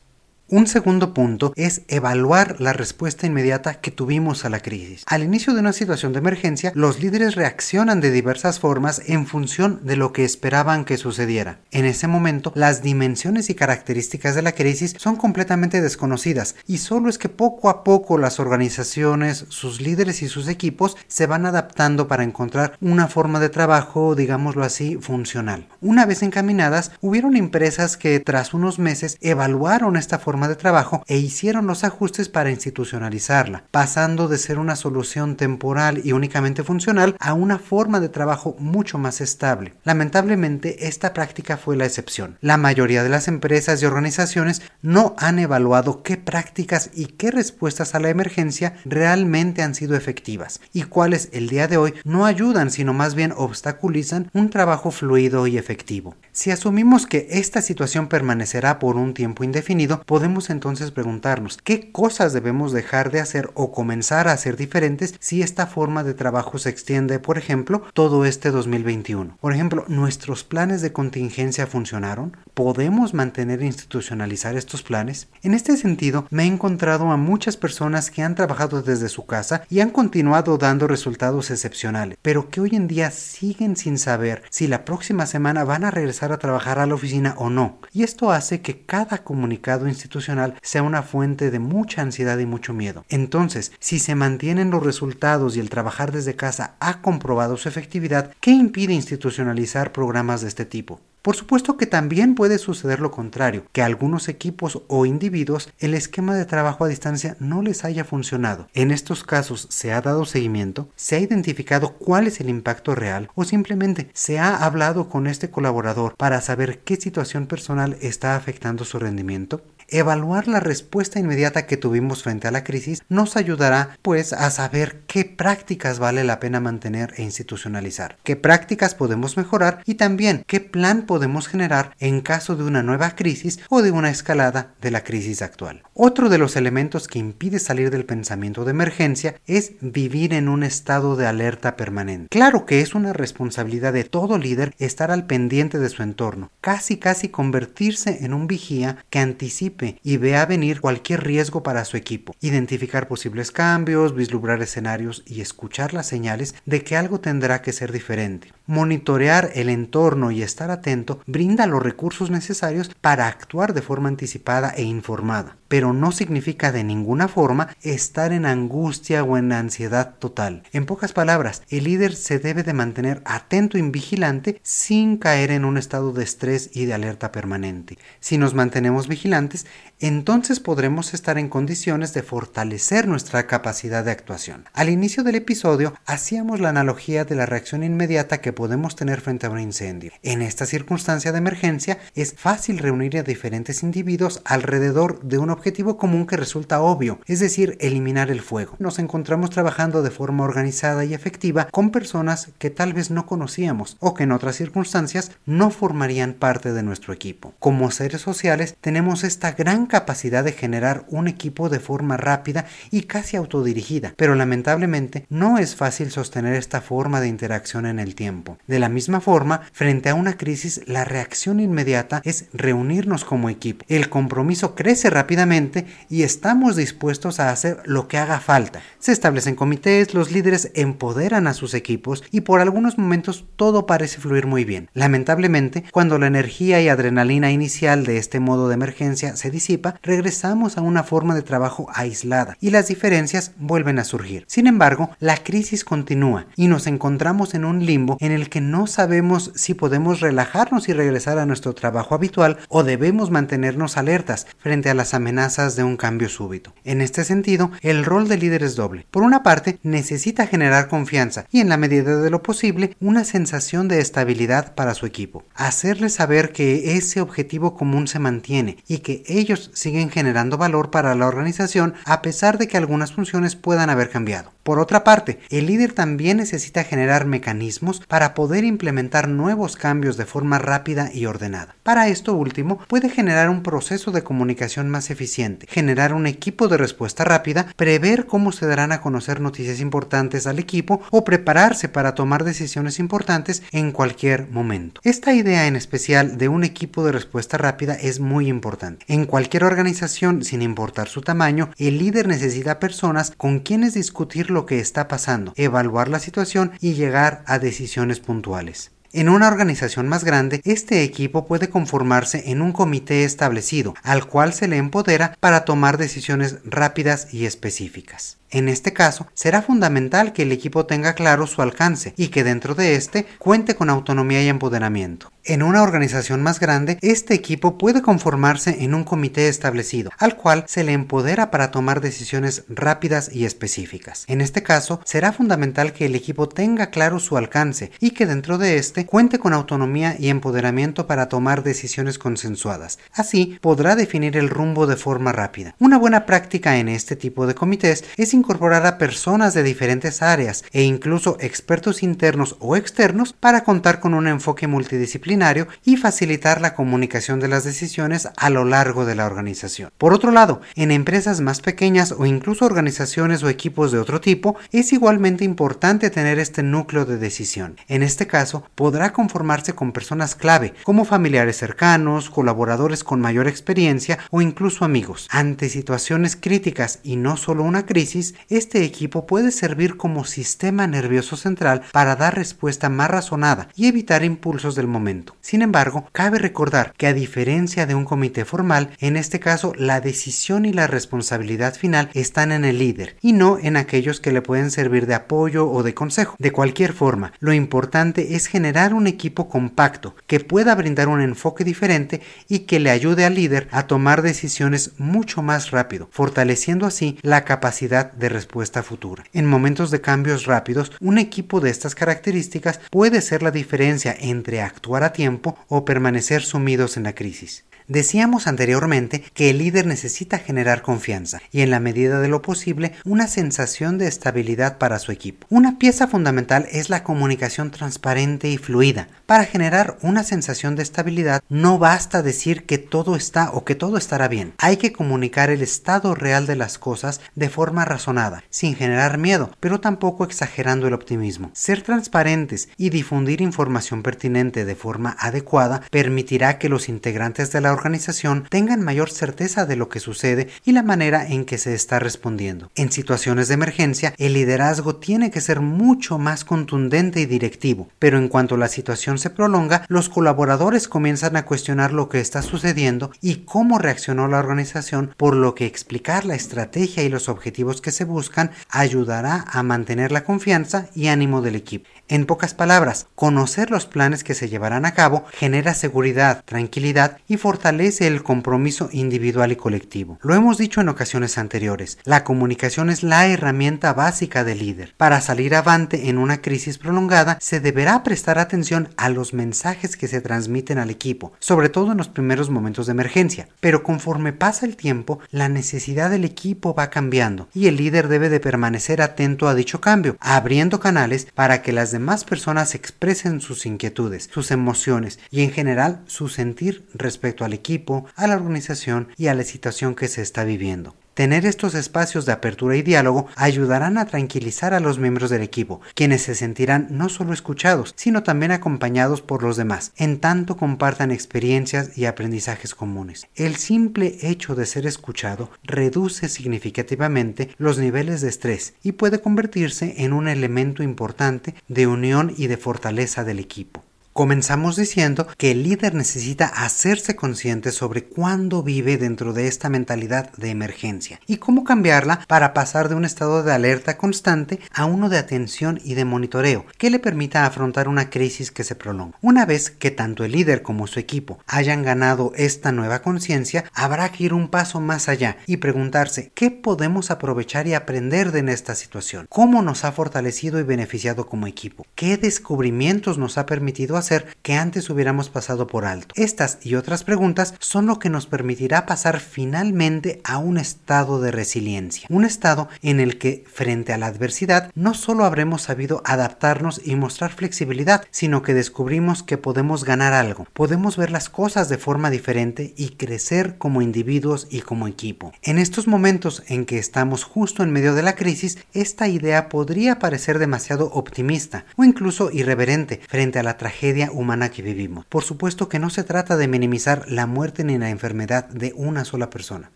Un 0.51 0.66
segundo 0.66 1.13
punto 1.13 1.54
es 1.56 1.84
evaluar 1.90 2.60
la 2.60 2.74
respuesta 2.74 3.28
inmediata 3.28 3.75
que 3.75 3.92
tuvimos 3.92 4.46
a 4.46 4.50
la 4.50 4.62
crisis. 4.62 5.04
Al 5.06 5.22
inicio 5.22 5.54
de 5.54 5.60
una 5.60 5.74
situación 5.74 6.12
de 6.12 6.18
emergencia, 6.18 6.72
los 6.74 7.00
líderes 7.00 7.36
reaccionan 7.36 8.01
de 8.01 8.10
diversas 8.10 8.60
formas 8.60 9.04
en 9.06 9.28
función 9.28 9.80
de 9.84 9.96
lo 9.96 10.12
que 10.12 10.25
esperaban 10.25 10.86
que 10.86 10.98
sucediera. 10.98 11.60
En 11.69 11.86
ese 11.86 12.07
momento, 12.07 12.51
las 12.56 12.81
dimensiones 12.81 13.51
y 13.51 13.54
características 13.54 14.34
de 14.34 14.42
la 14.42 14.54
crisis 14.54 14.96
son 14.98 15.18
completamente 15.18 15.81
desconocidas 15.81 16.56
y 16.66 16.80
solo 16.80 17.12
es 17.12 17.19
que 17.19 17.30
poco 17.30 17.69
a 17.69 17.84
poco 17.84 18.18
las 18.18 18.40
organizaciones, 18.40 19.46
sus 19.50 19.81
líderes 19.81 20.24
y 20.24 20.30
sus 20.30 20.48
equipos 20.48 20.98
se 21.07 21.28
van 21.28 21.46
adaptando 21.46 22.07
para 22.07 22.24
encontrar 22.24 22.75
una 22.81 23.07
forma 23.07 23.40
de 23.40 23.50
trabajo, 23.50 24.16
digámoslo 24.16 24.63
así, 24.63 24.98
funcional. 25.00 25.68
Una 25.80 26.07
vez 26.07 26.24
encaminadas, 26.24 26.92
hubieron 27.01 27.36
empresas 27.38 27.98
que 27.98 28.19
tras 28.19 28.56
unos 28.56 28.80
meses 28.80 29.19
evaluaron 29.22 29.96
esta 29.96 30.18
forma 30.18 30.38
de 30.47 30.56
trabajo 30.56 31.03
e 31.07 31.18
hicieron 31.18 31.68
los 31.68 31.83
ajustes 31.83 32.30
para 32.30 32.51
institucionalizarla, 32.51 33.63
pasando 33.71 34.27
de 34.27 34.38
ser 34.38 34.59
una 34.59 34.75
solución 34.75 35.36
temporal 35.36 36.01
y 36.03 36.12
únicamente 36.12 36.63
funcional 36.63 37.15
a 37.19 37.33
una 37.33 37.59
forma 37.59 38.00
de 38.00 38.09
trabajo 38.09 38.56
mucho 38.59 38.97
más 38.97 39.21
estable. 39.21 39.74
Lamentablemente, 39.83 40.88
esta 40.88 41.13
práctica 41.13 41.57
fue 41.57 41.75
la 41.75 41.86
excepción. 41.86 42.38
La 42.41 42.57
mayoría 42.57 43.03
de 43.03 43.09
las 43.09 43.27
empresas 43.27 43.81
y 43.81 43.86
organizaciones 43.86 44.62
no 44.81 45.15
han 45.18 45.39
evaluado 45.39 46.03
qué 46.03 46.18
prácticas 46.18 46.91
y 46.94 47.07
qué 47.07 47.31
respuestas 47.31 47.95
a 47.95 48.00
la 48.00 48.09
emergencia 48.09 48.75
realmente 48.86 49.62
han 49.62 49.75
sido 49.75 49.95
efectivas 49.95 50.62
y 50.74 50.83
cuáles 50.83 51.30
el 51.33 51.50
día 51.50 51.68
de 51.68 51.77
hoy 51.77 51.94
no 52.03 52.25
ayudan 52.25 52.69
sino 52.71 52.94
más 52.94 53.15
bien 53.15 53.33
obstaculizan 53.36 54.30
un 54.33 54.50
trabajo 54.50 54.91
fluido 54.91 55.47
y 55.47 55.57
efectivo. 55.57 56.15
Si 56.31 56.51
asumimos 56.51 57.06
que 57.06 57.27
esta 57.31 57.62
situación 57.62 58.07
permanecerá 58.07 58.80
por 58.80 58.95
un 58.95 59.13
tiempo 59.13 59.44
indefinido, 59.44 60.01
podemos 60.06 60.29
entonces 60.50 60.92
preguntarnos 60.92 61.58
qué 61.64 61.92
cosas 61.92 62.34
debemos 62.34 62.72
dejar 62.72 63.12
de 63.12 63.20
hacer 63.20 63.50
o 63.56 63.72
comenzar 63.72 64.28
a 64.28 64.34
hacer 64.34 64.58
diferentes 64.58 65.16
si 65.20 65.42
esta 65.42 65.66
forma 65.66 66.04
de 66.04 66.14
trabajo 66.14 66.60
se 66.60 66.70
extiende, 66.70 67.18
por 67.20 67.38
ejemplo, 67.40 67.84
todo 67.94 68.26
este 68.26 68.52
2021. 68.52 69.38
Por 69.42 69.54
ejemplo, 69.54 69.86
¿nuestros 69.88 70.44
planes 70.44 70.81
de 70.81 70.94
contingencia 70.94 71.66
funcionaron? 71.66 72.38
¿Podemos 72.54 73.14
mantener 73.14 73.64
e 73.64 73.66
institucionalizar 73.66 74.56
estos 74.56 74.84
planes? 74.84 75.30
En 75.42 75.56
este 75.56 75.76
sentido, 75.78 76.28
me 76.30 76.44
he 76.44 76.48
encontrado 76.48 77.10
a 77.10 77.18
muchas 77.18 77.58
personas 77.58 78.12
que 78.12 78.22
han 78.22 78.36
trabajado 78.36 78.84
desde 78.84 79.10
su 79.10 79.25
casa 79.25 79.64
y 79.68 79.80
han 79.80 79.90
continuado 79.90 80.58
dando 80.60 80.88
resultados 80.88 81.50
excepcionales, 81.50 82.20
pero 82.22 82.50
que 82.50 82.62
hoy 82.62 82.75
en 82.75 82.88
día 82.88 83.10
siguen 83.10 83.75
sin 83.75 83.98
saber 83.98 84.44
si 84.52 84.68
la 84.68 84.86
próxima 84.86 85.25
semana 85.25 85.64
van 85.64 85.86
a 85.86 85.92
regresar 85.92 86.32
a 86.32 86.38
trabajar 86.38 86.78
a 86.78 86.86
la 86.86 86.94
oficina 86.94 87.34
o 87.38 87.50
no. 87.50 87.80
Y 87.92 88.04
esto 88.04 88.32
hace 88.32 88.62
que 88.62 88.86
cada 88.86 89.24
comunicado 89.24 89.88
institucional 89.88 90.19
sea 90.21 90.83
una 90.83 91.04
fuente 91.04 91.51
de 91.51 91.60
mucha 91.60 92.01
ansiedad 92.01 92.38
y 92.39 92.45
mucho 92.45 92.74
miedo. 92.74 93.06
Entonces, 93.10 93.71
si 93.80 94.00
se 94.00 94.16
mantienen 94.16 94.71
los 94.71 94.83
resultados 94.83 95.56
y 95.56 95.60
el 95.60 95.69
trabajar 95.69 96.12
desde 96.12 96.36
casa 96.36 96.75
ha 96.80 97.01
comprobado 97.01 97.57
su 97.57 97.69
efectividad, 97.69 98.33
¿qué 98.39 98.51
impide 98.51 98.94
institucionalizar 98.94 99.92
programas 99.92 100.42
de 100.42 100.48
este 100.48 100.66
tipo? 100.66 101.01
Por 101.21 101.36
supuesto 101.36 101.75
que 101.75 101.86
también 101.86 102.33
puede 102.33 102.57
suceder 102.57 103.01
lo 103.01 103.12
contrario, 103.12 103.66
que 103.74 103.81
a 103.81 103.86
algunos 103.86 104.30
equipos 104.30 104.83
o 104.88 105.06
individuos 105.06 105.69
el 105.77 105.94
esquema 105.94 106.33
de 106.33 106.45
trabajo 106.45 106.86
a 106.86 106.88
distancia 106.88 107.36
no 107.39 107.62
les 107.62 107.83
haya 107.83 108.06
funcionado. 108.06 108.69
En 108.74 108.89
estos 108.89 109.25
casos 109.25 109.68
se 109.69 109.92
ha 109.92 110.01
dado 110.01 110.24
seguimiento, 110.24 110.88
se 110.95 111.18
ha 111.18 111.19
identificado 111.19 111.95
cuál 111.95 112.27
es 112.27 112.39
el 112.39 112.48
impacto 112.48 112.95
real 112.95 113.30
o 113.36 113.44
simplemente 113.44 114.10
se 114.13 114.39
ha 114.39 114.56
hablado 114.56 115.10
con 115.10 115.27
este 115.27 115.50
colaborador 115.50 116.15
para 116.15 116.39
saber 116.39 116.80
qué 116.80 116.95
situación 116.95 117.48
personal 117.48 117.98
está 118.00 118.38
afectando 118.38 118.86
su 118.86 118.98
rendimiento. 118.98 119.62
Evaluar 119.91 120.47
la 120.47 120.59
respuesta 120.59 121.19
inmediata 121.19 121.65
que 121.65 121.77
tuvimos 121.77 122.24
frente 122.24 122.47
a 122.47 122.51
la 122.51 122.63
crisis 122.63 123.01
nos 123.09 123.36
ayudará 123.38 123.97
pues 124.01 124.33
a 124.33 124.51
saber 124.51 125.01
qué 125.07 125.25
prácticas 125.25 125.97
vale 125.97 126.24
la 126.24 126.39
pena 126.39 126.59
mantener 126.59 127.13
e 127.18 127.24
institucionalizar, 127.24 128.18
qué 128.24 128.36
prácticas 128.36 128.94
podemos 128.94 129.38
mejorar 129.38 129.81
y 129.86 129.95
también 129.95 130.44
qué 130.45 130.59
plan 130.59 131.03
podemos 131.03 131.47
generar 131.47 131.95
en 132.00 132.21
caso 132.21 132.56
de 132.56 132.63
una 132.63 132.83
nueva 132.83 133.15
crisis 133.15 133.59
o 133.69 133.81
de 133.81 133.91
una 133.91 134.12
escalada 134.12 134.74
de 134.81 134.91
la 134.91 135.03
crisis 135.03 135.41
actual. 135.41 135.81
Otro 135.94 136.30
de 136.30 136.38
los 136.38 136.56
elementos 136.56 137.07
que 137.07 137.19
impide 137.19 137.59
salir 137.59 137.89
del 137.89 138.06
pensamiento 138.06 138.65
de 138.65 138.71
emergencia 138.71 139.36
es 139.47 139.74
vivir 139.81 140.33
en 140.33 140.50
un 140.50 140.63
estado 140.63 141.15
de 141.15 141.25
alerta 141.25 141.75
permanente. 141.75 142.27
Claro 142.30 142.65
que 142.65 142.81
es 142.81 142.94
una 142.94 143.13
responsabilidad 143.13 143.94
de 143.94 144.03
todo 144.03 144.38
líder 144.38 144.74
estar 144.77 145.09
al 145.09 145.25
pendiente 145.25 145.80
de 145.80 145.89
su 145.89 146.03
entorno, 146.03 146.51
casi 146.62 146.97
casi 146.97 147.30
convertirse 147.30 148.24
en 148.24 148.33
un 148.33 148.47
vigía 148.47 149.03
que 149.09 149.19
anticipa 149.19 149.79
y 150.04 150.18
vea 150.18 150.46
venir 150.46 150.81
cualquier 150.81 151.24
riesgo 151.24 151.64
para 151.64 151.86
su 151.86 151.98
equipo, 151.98 152.36
identificar 152.42 153.08
posibles 153.08 153.52
cambios, 153.52 154.16
vislumbrar 154.16 154.62
escenarios 154.62 155.24
y 155.26 155.42
escuchar 155.42 155.94
las 155.94 156.08
señales 156.08 156.56
de 156.66 156.84
que 156.84 156.96
algo 156.96 157.20
tendrá 157.20 157.62
que 157.62 157.74
ser 157.74 157.92
diferente. 157.92 158.54
Monitorear 158.66 159.52
el 159.56 159.70
entorno 159.70 160.31
y 160.31 160.44
estar 160.44 160.70
atento 160.70 161.22
brinda 161.26 161.66
los 161.66 161.81
recursos 161.81 162.30
necesarios 162.30 162.92
para 163.02 163.28
actuar 163.28 163.74
de 163.74 163.81
forma 163.81 164.10
anticipada 164.10 164.70
e 164.70 164.84
informada, 164.84 165.58
pero 165.68 165.94
no 165.94 166.12
significa 166.12 166.72
de 166.72 166.84
ninguna 166.84 167.28
forma 167.28 167.75
estar 167.82 168.32
en 168.32 168.46
angustia 168.46 169.24
o 169.24 169.38
en 169.38 169.52
ansiedad 169.52 170.16
total. 170.20 170.64
En 170.72 170.86
pocas 170.86 171.14
palabras, 171.14 171.64
el 171.70 171.86
líder 171.86 172.16
se 172.16 172.40
debe 172.40 172.64
de 172.64 172.74
mantener 172.74 173.22
atento 173.25 173.78
y 173.78 173.82
vigilante 173.90 174.60
sin 174.64 175.18
caer 175.18 175.52
en 175.52 175.66
un 175.66 175.78
estado 175.78 176.12
de 176.12 176.24
estrés 176.24 176.70
y 176.74 176.86
de 176.86 176.94
alerta 176.94 177.32
permanente. 177.32 177.98
Si 178.20 178.38
nos 178.38 178.54
mantenemos 178.54 179.08
vigilantes, 179.08 179.66
entonces 180.00 180.62
podremos 180.62 181.13
estar 181.13 181.38
en 181.38 181.50
condiciones 181.50 182.13
de 182.13 182.24
fortalecer 182.24 183.07
nuestra 183.07 183.48
capacidad 183.48 184.06
de 184.06 184.12
actuación. 184.12 184.66
Al 184.74 184.89
inicio 184.89 185.24
del 185.24 185.36
episodio 185.36 185.94
hacíamos 186.06 186.62
la 186.62 186.69
analogía 186.69 187.25
de 187.25 187.36
la 187.36 187.45
reacción 187.45 187.83
inmediata 187.83 188.39
que 188.39 188.54
podemos 188.54 188.95
tener 188.95 189.19
frente 189.19 189.48
a 189.48 189.50
un 189.50 189.60
incendio. 189.60 190.13
En 190.24 190.42
esta 190.42 190.66
circunstancia 190.66 191.33
de 191.33 191.39
emergencia 191.39 191.98
es 192.16 192.33
fácil 192.38 192.77
reunir 192.77 193.18
a 193.18 193.24
diferentes 193.24 193.83
individuos 193.83 194.42
alrededor 194.45 195.21
de 195.21 195.38
un 195.38 195.50
objetivo 195.50 195.98
común 195.98 196.25
que 196.25 196.38
resulta 196.38 196.81
obvio, 196.81 197.19
es 197.25 197.42
decir, 197.42 197.77
eliminar 197.81 198.31
el 198.31 198.42
fuego. 198.42 198.75
Nos 198.80 199.00
encontramos 199.00 199.50
trabajando 199.50 200.01
de 200.01 200.12
forma 200.12 200.45
organizada 200.45 201.04
y 201.04 201.13
efectiva 201.13 201.68
con 201.72 201.92
personas 201.92 202.50
que 202.57 202.69
tal 202.69 202.94
vez 202.94 203.12
no 203.12 203.25
conocíamos 203.25 203.98
o 204.00 204.13
que 204.13 204.24
en 204.24 204.31
otras 204.31 204.56
circunstancias 204.56 205.31
no 205.45 205.72
formarían 205.72 206.33
parte 206.33 206.72
de 206.72 206.83
nuestro 206.83 207.13
equipo. 207.13 207.54
Como 207.60 207.92
seres 207.92 208.22
sociales 208.22 208.75
tenemos 208.80 209.24
esta 209.25 209.56
gran 209.60 209.88
capacidad 209.88 210.46
de 210.46 210.54
generar 210.54 211.04
un 211.10 211.28
equipo 211.28 211.68
de 211.68 211.82
forma 211.82 212.16
rápida 212.16 212.66
y 212.92 213.02
casi 213.02 213.36
autodirigida, 213.36 214.14
pero 214.16 214.34
lamentablemente 214.34 215.26
no 215.28 215.58
es 215.58 215.76
fácil 215.76 216.12
sostener 216.12 216.54
esta 216.54 216.80
forma 216.80 217.20
de 217.20 217.28
interacción 217.28 217.86
en 217.86 218.00
el 218.00 218.16
tiempo. 218.16 218.58
De 218.68 218.80
la 218.80 218.88
misma 218.88 219.20
forma, 219.20 219.64
frente 219.74 220.08
a 220.08 220.16
una 220.16 220.38
crisis, 220.38 220.80
la 220.88 221.04
reacción 221.04 221.60
inmediata 221.60 222.22
es 222.24 222.46
reunirnos 222.54 223.26
como 223.26 223.50
equipo. 223.50 223.84
El 223.90 224.08
compromiso 224.08 224.76
crece 224.76 225.10
rápidamente 225.10 225.86
y 226.10 226.24
estamos 226.24 226.78
dispuestos 226.78 227.42
a 227.42 227.52
hacer 227.52 227.82
lo 227.84 228.08
que 228.08 228.18
haga 228.18 228.40
falta. 228.40 228.80
Se 228.98 229.12
establecen 229.12 229.56
comités, 229.56 230.14
los 230.14 230.32
líderes 230.32 230.72
empoderan 230.74 231.48
a 231.48 231.54
sus 231.54 231.74
equipos 231.74 232.24
y 232.32 232.42
por 232.42 232.62
algunos 232.62 232.98
momentos 232.98 233.44
todo 233.58 233.86
parece 233.86 234.22
fluir 234.22 234.48
muy 234.48 234.64
bien. 234.64 234.90
Lamentablemente, 234.94 235.84
cuando 235.92 236.18
la 236.18 236.28
energía 236.28 236.82
y 236.82 236.88
adrenalina 236.88 237.52
inicial 237.52 238.06
de 238.06 238.16
este 238.16 238.40
modo 238.40 238.70
de 238.70 238.76
emergencia 238.76 239.36
se 239.39 239.51
disipa, 239.51 239.95
regresamos 240.03 240.77
a 240.77 240.81
una 240.81 241.03
forma 241.03 241.36
de 241.36 241.41
trabajo 241.41 241.88
aislada 241.93 242.58
y 242.62 242.69
las 242.69 242.88
diferencias 242.88 243.53
vuelven 243.58 244.00
a 244.00 244.03
surgir. 244.03 244.46
Sin 244.48 244.67
embargo, 244.67 245.10
la 245.19 245.38
crisis 245.38 245.84
continúa 245.84 246.48
y 246.55 246.67
nos 246.67 246.88
encontramos 246.88 247.53
en 247.53 247.65
un 247.65 247.86
limbo 247.86 248.17
en 248.19 248.31
el 248.31 248.50
que 248.50 248.62
no 248.62 248.88
sabemos 248.88 249.51
si 249.55 249.74
podemos 249.74 250.19
relajarnos 250.19 250.89
y 250.89 250.93
regresar 250.93 251.39
a 251.39 251.46
nuestro 251.46 251.74
trabajo 251.74 252.15
habitual 252.15 252.58
o 252.67 252.84
debemos 252.84 253.31
mantenernos 253.31 253.98
alertas 253.98 254.48
frente 254.60 254.89
a 254.89 254.93
las 254.93 255.13
amenazas 255.13 255.75
de 255.75 255.84
un 255.84 255.98
cambio 255.98 256.29
súbito. 256.29 256.74
En 256.84 257.01
este 257.01 257.24
sentido, 257.24 257.72
el 257.81 258.05
rol 258.05 258.27
de 258.27 258.38
líder 258.38 258.63
es 258.63 258.75
doble. 258.75 259.05
Por 259.10 259.24
una 259.24 259.43
parte, 259.43 259.79
necesita 259.84 260.48
generar 260.48 260.88
confianza 260.88 261.46
y 261.51 261.62
en 261.62 261.69
la 261.69 261.77
medida 261.77 262.17
de 262.17 262.29
lo 262.29 262.43
posible 262.43 262.96
una 263.00 263.24
sensación 263.24 263.88
de 263.88 264.00
estabilidad 264.00 264.75
para 264.75 264.93
su 264.93 265.05
equipo. 265.05 265.43
Hacerles 265.55 266.13
saber 266.13 266.51
que 266.51 266.98
ese 266.98 267.22
objetivo 267.22 267.75
común 267.75 268.08
se 268.08 268.19
mantiene 268.19 268.77
y 268.88 269.00
que 269.00 269.24
ellos 269.29 269.71
siguen 269.74 270.09
generando 270.09 270.57
valor 270.57 270.91
para 270.91 271.15
la 271.15 271.27
organización 271.27 271.93
a 272.05 272.21
pesar 272.21 272.57
de 272.57 272.67
que 272.67 272.77
algunas 272.77 273.13
funciones 273.13 273.55
puedan 273.55 273.89
haber 273.89 274.09
cambiado. 274.09 274.51
Por 274.70 274.78
otra 274.78 275.04
parte, 275.04 275.40
el 275.50 275.66
líder 275.66 275.94
también 275.94 276.38
necesita 276.38 276.84
generar 276.84 277.26
mecanismos 277.26 278.04
para 278.08 278.36
poder 278.36 278.64
implementar 278.64 279.28
nuevos 279.28 279.76
cambios 279.76 280.16
de 280.16 280.28
forma 280.28 280.60
rápida 280.60 281.10
y 281.12 281.26
ordenada. 281.26 281.74
Para 281.82 282.08
esto 282.08 282.36
último, 282.36 282.78
puede 282.88 283.10
generar 283.10 283.50
un 283.50 283.64
proceso 283.64 284.12
de 284.12 284.22
comunicación 284.22 284.88
más 284.88 285.10
eficiente, 285.10 285.66
generar 285.68 286.14
un 286.14 286.28
equipo 286.28 286.68
de 286.68 286.78
respuesta 286.78 287.24
rápida, 287.24 287.74
prever 287.78 288.28
cómo 288.28 288.52
se 288.52 288.68
darán 288.68 288.92
a 288.92 289.02
conocer 289.02 289.42
noticias 289.42 289.80
importantes 289.80 290.46
al 290.46 290.60
equipo 290.60 291.02
o 291.10 291.24
prepararse 291.26 291.90
para 291.90 292.14
tomar 292.14 292.44
decisiones 292.44 293.00
importantes 293.00 293.64
en 293.72 293.92
cualquier 293.92 294.52
momento. 294.52 295.02
Esta 295.04 295.34
idea 295.34 295.66
en 295.66 295.78
especial 295.78 296.38
de 296.38 296.48
un 296.48 296.64
equipo 296.64 297.04
de 297.04 297.12
respuesta 297.12 297.58
rápida 297.58 297.96
es 297.96 298.20
muy 298.20 298.48
importante. 298.48 299.04
En 299.08 299.26
cualquier 299.26 299.64
organización, 299.64 300.44
sin 300.44 300.62
importar 300.62 301.08
su 301.08 301.22
tamaño, 301.22 301.72
el 301.80 301.98
líder 301.98 302.28
necesita 302.28 302.78
personas 302.78 303.34
con 303.36 303.62
quienes 303.62 303.96
discutir 303.96 304.52
lo 304.52 304.59
que 304.66 304.80
está 304.80 305.08
pasando, 305.08 305.54
evaluar 305.56 306.08
la 306.08 306.20
situación 306.20 306.72
y 306.80 306.94
llegar 306.94 307.44
a 307.46 307.60
decisiones 307.60 308.20
puntuales. 308.20 308.92
En 309.12 309.28
una 309.28 309.48
organización 309.48 310.08
más 310.08 310.24
grande, 310.24 310.62
este 310.66 311.01
equipo 311.01 311.48
puede 311.48 311.70
conformarse 311.70 312.51
en 312.51 312.62
un 312.62 312.72
comité 312.72 313.24
establecido, 313.24 313.96
al 314.04 314.28
cual 314.28 314.54
se 314.54 314.68
le 314.68 314.78
empodera 314.78 315.36
para 315.39 315.66
tomar 315.66 315.98
decisiones 315.98 316.58
rápidas 316.63 317.34
y 317.34 317.46
específicas. 317.46 318.38
En 318.51 318.70
este 318.70 318.94
caso, 318.94 319.28
será 319.34 319.63
fundamental 319.63 320.32
que 320.32 320.44
el 320.44 320.51
equipo 320.51 320.86
tenga 320.86 321.13
claro 321.13 321.48
su 321.48 321.63
alcance 321.63 322.13
y 322.18 322.28
que 322.28 322.44
dentro 322.44 322.75
de 322.75 322.96
este 322.96 323.25
cuente 323.39 323.75
con 323.75 323.89
autonomía 323.89 324.44
y 324.44 324.48
empoderamiento. 324.48 325.32
En 325.50 325.63
una 325.63 325.82
organización 325.82 326.44
más 326.44 326.60
grande, 326.60 327.00
este 327.01 327.34
equipo 327.34 327.79
puede 327.79 328.03
conformarse 328.03 328.84
en 328.84 328.94
un 328.94 329.03
comité 329.03 329.48
establecido, 329.48 330.12
al 330.20 330.36
cual 330.36 330.63
se 330.68 330.84
le 330.84 330.91
empodera 330.94 331.50
para 331.50 331.72
tomar 331.72 332.01
decisiones 332.01 332.65
rápidas 332.70 333.32
y 333.34 333.46
específicas. 333.46 334.25
En 334.27 334.41
este 334.41 334.62
caso, 334.62 335.01
será 335.06 335.32
fundamental 335.34 335.91
que 335.91 336.06
el 336.06 336.13
equipo 336.13 336.48
tenga 336.48 336.91
claro 336.91 337.18
su 337.18 337.36
alcance 337.36 337.91
y 338.00 338.12
que 338.12 338.27
dentro 338.27 338.60
de 338.60 338.77
este 338.77 339.08
cuente 339.08 339.39
con 339.39 339.53
autonomía 339.53 340.15
y 340.20 340.29
empoderamiento 340.29 341.08
para 341.08 341.29
tomar 341.29 341.63
decisiones 341.63 342.20
consensuadas. 342.20 343.00
Así, 343.12 343.58
podrá 343.60 343.96
definir 343.96 344.38
el 344.38 344.51
rumbo 344.51 344.86
de 344.86 344.98
forma 344.98 345.32
rápida. 345.32 345.74
Una 345.79 345.98
buena 345.98 346.27
práctica 346.27 346.77
en 346.77 346.89
este 346.89 347.15
tipo 347.15 347.48
de 347.48 347.56
comités 347.56 348.06
es 348.18 348.36
incorporar 348.36 348.86
a 348.86 349.00
personas 349.00 349.56
de 349.56 349.63
diferentes 349.63 350.22
áreas 350.22 350.63
e 350.72 350.84
incluso 350.84 351.38
expertos 351.39 352.03
internos 352.03 352.56
o 352.60 352.75
externos 352.75 353.34
para 353.34 353.63
contar 353.63 354.00
con 354.00 354.13
un 354.13 354.27
enfoque 354.27 354.68
multidisciplinario 354.68 355.38
y 355.84 355.98
facilitar 355.98 356.62
la 356.62 356.74
comunicación 356.74 357.39
de 357.39 357.48
las 357.48 357.63
decisiones 357.63 358.29
a 358.36 358.50
lo 358.50 358.65
largo 358.65 359.05
de 359.05 359.15
la 359.15 359.25
organización. 359.25 359.91
Por 359.98 360.13
otro 360.13 360.31
lado, 360.31 360.62
en 360.75 360.91
empresas 360.91 361.41
más 361.41 361.62
pequeñas 361.62 362.13
o 362.17 362.25
incluso 362.25 362.65
organizaciones 362.65 363.43
o 363.43 363.50
equipos 363.50 363.91
de 363.91 364.00
otro 364.00 364.22
tipo, 364.22 364.55
es 364.72 364.93
igualmente 364.93 365.43
importante 365.43 366.10
tener 366.10 366.39
este 366.39 366.63
núcleo 366.63 367.05
de 367.05 367.17
decisión. 367.17 367.77
En 367.88 368.03
este 368.03 368.27
caso, 368.27 368.63
podrá 368.75 369.13
conformarse 369.13 369.74
con 369.74 369.91
personas 369.91 370.36
clave, 370.36 370.74
como 370.84 371.05
familiares 371.05 371.58
cercanos, 371.58 372.29
colaboradores 372.29 373.03
con 373.03 373.22
mayor 373.22 373.48
experiencia 373.48 374.19
o 374.31 374.41
incluso 374.41 374.86
amigos. 374.86 375.27
Ante 375.31 375.69
situaciones 375.69 376.36
críticas 376.36 377.00
y 377.03 377.15
no 377.15 377.38
solo 377.38 377.63
una 377.63 377.86
crisis, 377.86 378.36
este 378.50 378.84
equipo 378.84 379.25
puede 379.25 379.51
servir 379.51 379.98
como 379.98 380.25
sistema 380.25 380.88
nervioso 380.88 381.36
central 381.36 381.84
para 381.91 382.15
dar 382.15 382.36
respuesta 382.36 382.89
más 382.89 383.10
razonada 383.10 383.69
y 383.75 383.88
evitar 383.88 384.24
impulsos 384.24 384.75
del 384.75 384.88
momento. 384.88 385.19
Sin 385.42 385.62
embargo, 385.62 386.08
cabe 386.12 386.40
recordar 386.40 386.94
que 386.98 387.08
a 387.08 387.14
diferencia 387.14 387.86
de 387.86 387.96
un 387.96 388.06
comité 388.06 388.46
formal, 388.46 388.92
en 389.00 389.16
este 389.16 389.40
caso 389.40 389.74
la 389.78 390.02
decisión 390.02 390.66
y 390.66 390.74
la 390.74 390.88
responsabilidad 390.88 391.76
final 391.76 392.10
están 392.14 392.52
en 392.52 392.66
el 392.66 392.80
líder 392.80 393.16
y 393.22 393.34
no 393.34 393.58
en 393.60 393.78
aquellos 393.78 394.20
que 394.20 394.32
le 394.32 394.42
pueden 394.42 394.72
servir 394.72 395.06
de 395.06 395.16
apoyo 395.16 395.70
o 395.70 395.84
de 395.84 395.94
consejo. 395.94 396.36
De 396.40 396.52
cualquier 396.52 396.94
forma, 396.94 397.34
lo 397.40 397.54
importante 397.54 398.36
es 398.36 398.48
generar 398.48 398.94
un 398.94 399.08
equipo 399.08 399.50
compacto 399.50 400.16
que 400.28 400.40
pueda 400.40 400.76
brindar 400.76 401.08
un 401.08 401.22
enfoque 401.22 401.64
diferente 401.64 402.22
y 402.48 402.60
que 402.60 402.80
le 402.80 402.92
ayude 402.92 403.26
al 403.26 403.36
líder 403.36 403.68
a 403.72 403.88
tomar 403.88 404.22
decisiones 404.22 404.92
mucho 404.98 405.42
más 405.42 405.72
rápido, 405.72 406.10
fortaleciendo 406.12 406.86
así 406.86 407.18
la 407.22 407.46
capacidad 407.46 408.12
de 408.12 408.30
respuesta 408.30 408.84
futura. 408.84 409.24
En 409.34 409.46
momentos 409.46 409.92
de 409.92 410.02
cambios 410.02 410.46
rápidos, 410.46 410.92
un 411.00 411.18
equipo 411.18 411.60
de 411.60 411.70
estas 411.70 411.96
características 411.96 412.80
puede 412.90 413.22
ser 413.22 413.44
la 413.44 413.52
diferencia 413.52 414.16
entre 414.20 414.62
actuar 414.62 415.04
tiempo 415.13 415.58
o 415.68 415.86
permanecer 415.86 416.42
sumidos 416.42 416.98
en 416.98 417.04
la 417.04 417.13
crisis. 417.16 417.66
Decíamos 417.89 418.46
anteriormente 418.46 419.24
que 419.34 419.50
el 419.50 419.58
líder 419.58 419.88
necesita 419.88 420.38
generar 420.38 420.84
confianza 420.84 421.41
y 421.51 421.62
en 421.62 421.72
la 421.72 421.79
medida 421.79 422.19
de 422.19 422.27
lo 422.27 422.43
posible 422.43 422.93
una 423.03 423.27
sensación 423.27 423.98
de 423.98 424.05
estabilidad 424.05 424.77
para 424.77 425.00
su 425.00 425.12
equipo. 425.12 425.48
Una 425.50 425.79
pieza 425.79 426.08
fundamental 426.08 426.67
es 426.72 426.91
la 426.91 427.03
comunicación 427.03 427.72
transparente 427.72 428.48
y 428.48 428.60
fluida. 428.60 429.08
Para 429.25 429.46
generar 429.46 429.98
una 430.03 430.24
sensación 430.24 430.75
de 430.75 430.84
estabilidad 430.84 431.41
no 431.50 431.79
basta 431.79 432.22
decir 432.22 432.67
que 432.67 432.77
todo 432.77 433.15
está 433.15 433.50
o 433.53 433.65
que 433.65 433.74
todo 433.74 433.98
estará 433.98 434.27
bien. 434.27 434.53
Hay 434.60 434.77
que 434.77 434.93
comunicar 434.93 435.50
el 435.50 435.63
estado 435.63 436.13
real 436.13 436.46
de 436.46 436.58
las 436.58 436.77
cosas 436.77 437.22
de 437.34 437.50
forma 437.50 437.86
razonada, 437.86 438.43
sin 438.51 438.75
generar 438.75 439.17
miedo, 439.17 439.50
pero 439.60 439.79
tampoco 439.79 440.25
exagerando 440.25 440.86
el 440.86 440.93
optimismo. 440.93 441.50
Ser 441.55 441.81
transparentes 441.81 442.69
y 442.77 442.91
difundir 442.91 443.41
información 443.41 444.03
pertinente 444.03 444.63
de 444.63 444.75
forma 444.75 445.17
adecuada 445.19 445.81
permitirá 445.89 446.60
que 446.60 446.69
los 446.69 446.88
integrantes 446.88 447.51
de 447.51 447.62
la 447.62 447.78
organización 447.79 448.45
tengan 448.50 448.81
mayor 448.81 449.09
certeza 449.09 449.65
de 449.65 449.77
lo 449.77 449.88
que 449.89 450.00
sucede 450.00 450.50
y 450.65 450.74
la 450.74 450.83
manera 450.83 451.25
en 451.25 451.45
que 451.45 451.57
se 451.57 451.74
está 451.74 451.98
respondiendo. 451.98 452.69
En 452.75 452.91
situaciones 452.91 453.48
de 453.48 453.53
emergencia, 453.53 454.13
el 454.17 454.33
liderazgo 454.33 454.98
tiene 454.98 455.31
que 455.31 455.41
ser 455.41 455.62
mucho 455.62 456.17
más 456.17 456.43
contundente 456.43 457.21
y 457.21 457.25
directivo, 457.25 457.88
pero 458.00 458.17
en 458.17 458.27
cuanto 458.27 458.57
la 458.57 458.67
situación 458.67 459.17
se 459.17 459.29
prolonga, 459.29 459.86
los 459.88 460.09
colaboradores 460.09 460.88
comienzan 460.88 461.38
a 461.38 461.45
cuestionar 461.45 461.93
lo 461.93 462.09
que 462.09 462.19
está 462.19 462.41
sucediendo 462.41 463.12
y 463.21 463.45
cómo 463.45 463.79
reaccionó 463.79 464.27
la 464.27 464.39
organización, 464.39 465.13
por 465.15 465.36
lo 465.36 465.55
que 465.55 465.65
explicar 465.65 466.25
la 466.25 466.36
estrategia 466.36 467.03
y 467.03 467.09
los 467.09 467.29
objetivos 467.29 467.81
que 467.81 467.91
se 467.91 468.03
buscan 468.03 468.51
ayudará 468.69 469.45
a 469.48 469.63
mantener 469.63 470.12
la 470.12 470.25
confianza 470.25 470.89
y 470.93 471.07
ánimo 471.07 471.41
del 471.41 471.55
equipo. 471.55 471.89
En 472.12 472.25
pocas 472.25 472.56
palabras, 472.56 473.06
conocer 473.13 473.70
los 473.70 473.86
planes 473.86 474.24
que 474.24 474.34
se 474.34 474.50
llevarán 474.50 474.88
a 474.88 474.96
cabo 474.96 475.25
genera 475.32 475.75
seguridad, 475.75 476.44
tranquilidad 476.44 477.20
y 477.28 477.38
fortalece 477.38 478.08
el 478.08 478.24
compromiso 478.24 478.89
individual 478.92 479.51
y 479.51 479.56
colectivo. 479.56 480.18
Lo 480.24 480.34
hemos 480.34 480.58
dicho 480.58 480.82
en 480.82 480.89
ocasiones 480.89 481.38
anteriores, 481.38 482.00
la 482.06 482.24
comunicación 482.24 482.89
es 482.89 483.04
la 483.04 483.28
herramienta 483.28 483.94
básica 483.94 484.44
del 484.44 484.58
líder. 484.58 484.96
Para 484.98 485.22
salir 485.22 485.54
avante 485.54 486.10
en 486.10 486.18
una 486.18 486.42
crisis 486.42 486.80
prolongada, 486.80 487.38
se 487.39 487.60
deberá 487.60 488.01
prestar 488.01 488.39
atención 488.39 488.89
a 488.98 489.10
los 489.10 489.36
mensajes 489.36 489.96
que 489.96 490.08
se 490.08 490.20
transmiten 490.20 490.80
al 490.80 490.89
equipo, 490.89 491.34
sobre 491.38 491.70
todo 491.70 491.92
en 491.92 492.00
los 492.00 492.08
primeros 492.08 492.50
momentos 492.50 492.88
de 492.88 492.94
emergencia. 492.94 493.50
Pero 493.60 493.84
conforme 493.84 494.34
pasa 494.34 494.66
el 494.66 494.78
tiempo, 494.78 495.20
la 495.30 495.48
necesidad 495.48 496.10
del 496.10 496.25
equipo 496.25 496.74
va 496.74 496.89
cambiando 496.89 497.50
y 497.54 497.68
el 497.68 497.75
líder 497.75 498.08
debe 498.08 498.30
de 498.30 498.39
permanecer 498.39 499.00
atento 499.04 499.48
a 499.48 499.54
dicho 499.54 499.80
cambio, 499.80 500.18
abriendo 500.20 500.80
canales 500.80 501.28
para 501.36 501.62
que 501.62 501.72
las 501.72 501.99
más 502.00 502.24
personas 502.24 502.75
expresen 502.75 503.41
sus 503.41 503.65
inquietudes, 503.65 504.29
sus 504.32 504.51
emociones 504.51 505.20
y 505.29 505.44
en 505.44 505.51
general 505.51 506.01
su 506.08 506.29
sentir 506.29 506.88
respecto 506.94 507.46
al 507.46 507.53
equipo, 507.53 508.06
a 508.15 508.27
la 508.27 508.36
organización 508.36 509.10
y 509.18 509.27
a 509.27 509.34
la 509.34 509.44
situación 509.44 509.96
que 509.96 510.08
se 510.08 510.22
está 510.22 510.44
viviendo. 510.44 510.96
Tener 511.20 511.46
estos 511.46 511.76
espacios 511.76 512.26
de 512.26 512.32
apertura 512.32 512.78
y 512.78 512.82
diálogo 512.82 513.28
ayudarán 513.36 513.98
a 513.98 514.06
tranquilizar 514.06 514.74
a 514.74 514.80
los 514.80 515.00
miembros 515.00 515.30
del 515.30 515.42
equipo, 515.42 515.82
quienes 515.94 516.22
se 516.22 516.34
sentirán 516.34 516.88
no 516.92 517.10
solo 517.10 517.34
escuchados, 517.34 517.94
sino 517.98 518.24
también 518.24 518.54
acompañados 518.54 519.22
por 519.22 519.44
los 519.44 519.58
demás, 519.58 519.92
en 519.98 520.22
tanto 520.22 520.56
compartan 520.56 521.12
experiencias 521.12 521.98
y 521.98 522.06
aprendizajes 522.06 522.74
comunes. 522.74 523.28
El 523.36 523.58
simple 523.58 524.18
hecho 524.22 524.56
de 524.56 524.66
ser 524.66 524.86
escuchado 524.86 525.52
reduce 525.62 526.30
significativamente 526.30 527.50
los 527.58 527.80
niveles 527.80 528.22
de 528.22 528.30
estrés 528.30 528.76
y 528.82 528.94
puede 528.94 529.20
convertirse 529.20 529.96
en 529.98 530.14
un 530.14 530.30
elemento 530.30 530.84
importante 530.84 531.54
de 531.68 531.86
unión 531.86 532.34
y 532.38 532.48
de 532.48 532.56
fortaleza 532.56 533.26
del 533.26 533.40
equipo. 533.40 533.84
Comenzamos 534.20 534.76
diciendo 534.76 535.28
que 535.38 535.52
el 535.52 535.64
líder 535.64 535.96
necesita 535.96 536.46
hacerse 536.46 537.16
consciente 537.16 537.72
sobre 537.72 538.04
cuándo 538.04 538.64
vive 538.64 538.98
dentro 538.98 539.32
de 539.32 539.48
esta 539.48 539.70
mentalidad 539.70 540.34
de 540.34 540.50
emergencia 540.50 541.22
y 541.26 541.38
cómo 541.38 541.64
cambiarla 541.64 542.20
para 542.28 542.54
pasar 542.54 542.90
de 542.90 542.96
un 542.96 543.06
estado 543.06 543.44
de 543.44 543.54
alerta 543.54 543.96
constante 543.96 544.60
a 544.74 544.84
uno 544.84 545.08
de 545.08 545.18
atención 545.18 545.80
y 545.86 545.94
de 545.94 546.04
monitoreo 546.04 546.66
que 546.78 546.90
le 546.90 547.00
permita 547.00 547.46
afrontar 547.46 547.88
una 547.88 548.10
crisis 548.10 548.52
que 548.52 548.66
se 548.66 548.76
prolonga. 548.76 549.18
Una 549.22 549.46
vez 549.46 549.72
que 549.72 549.90
tanto 549.90 550.26
el 550.26 550.34
líder 550.34 550.64
como 550.64 550.86
su 550.86 551.00
equipo 551.00 551.40
hayan 551.48 551.82
ganado 551.82 552.34
esta 552.36 552.74
nueva 552.74 553.02
conciencia, 553.02 553.72
habrá 553.74 554.12
que 554.12 554.26
ir 554.26 554.34
un 554.34 554.50
paso 554.50 554.82
más 554.82 555.08
allá 555.08 555.38
y 555.48 555.56
preguntarse 555.56 556.34
qué 556.36 556.52
podemos 556.52 557.10
aprovechar 557.10 557.68
y 557.68 557.74
aprender 557.74 558.34
de 558.34 558.52
esta 558.52 558.76
situación, 558.76 559.28
cómo 559.30 559.62
nos 559.62 559.86
ha 559.86 559.94
fortalecido 559.94 560.60
y 560.60 560.64
beneficiado 560.64 561.28
como 561.28 561.48
equipo, 561.48 561.86
qué 561.96 562.18
descubrimientos 562.18 563.18
nos 563.18 563.38
ha 563.38 563.46
permitido 563.46 563.96
hacer 563.96 564.09
que 564.42 564.54
antes 564.54 564.89
hubiéramos 564.89 565.30
pasado 565.30 565.68
por 565.68 565.86
alto. 565.86 566.13
Estas 566.16 566.60
y 566.63 566.75
otras 566.75 567.04
preguntas 567.04 567.54
son 567.60 567.86
lo 567.86 568.00
que 568.00 568.10
nos 568.10 568.28
permitirá 568.28 568.86
pasar 568.86 569.20
finalmente 569.20 570.22
a 570.24 570.38
un 570.38 570.58
estado 570.58 571.22
de 571.22 571.32
resiliencia, 571.32 572.08
un 572.10 572.25
estado 572.25 572.70
en 572.82 573.00
el 573.00 573.18
que 573.18 573.44
frente 573.51 573.94
a 573.94 573.98
la 573.98 574.08
adversidad 574.08 574.72
no 574.75 574.94
solo 574.94 575.25
habremos 575.25 575.63
sabido 575.63 576.01
adaptarnos 576.06 576.82
y 576.84 576.96
mostrar 576.96 577.32
flexibilidad, 577.32 578.06
sino 578.12 578.42
que 578.42 578.54
descubrimos 578.54 579.24
que 579.24 579.38
podemos 579.38 579.84
ganar 579.84 580.13
algo, 580.13 580.46
podemos 580.54 580.98
ver 580.98 581.12
las 581.12 581.30
cosas 581.30 581.70
de 581.70 581.78
forma 581.78 582.10
diferente 582.10 582.74
y 582.78 582.89
crecer 582.92 583.58
como 583.58 583.82
individuos 583.82 584.48
y 584.50 584.62
como 584.62 584.88
equipo. 584.88 585.32
En 585.44 585.58
estos 585.58 585.88
momentos 585.88 586.44
en 586.48 586.66
que 586.66 586.78
estamos 586.78 587.24
justo 587.24 587.63
en 587.63 587.72
medio 587.72 587.96
de 587.96 588.04
la 588.04 588.16
crisis, 588.16 588.58
esta 588.74 589.08
idea 589.08 589.50
podría 589.50 590.00
parecer 590.00 590.39
demasiado 590.39 590.92
optimista 590.94 591.66
o 591.75 591.84
incluso 591.84 592.32
irreverente 592.32 593.01
frente 593.08 593.39
a 593.39 593.44
la 593.44 593.58
tragedia 593.58 593.88
humana 594.12 594.50
que 594.50 594.62
vivimos. 594.62 595.05
Por 595.05 595.24
supuesto 595.24 595.69
que 595.69 595.79
no 595.79 595.89
se 595.89 596.03
trata 596.03 596.38
de 596.38 596.48
minimizar 596.48 597.05
la 597.08 597.25
muerte 597.25 597.63
ni 597.63 597.77
la 597.77 597.89
enfermedad 597.89 598.48
de 598.50 598.74
una 598.75 599.05
sola 599.05 599.29
persona. 599.29 599.72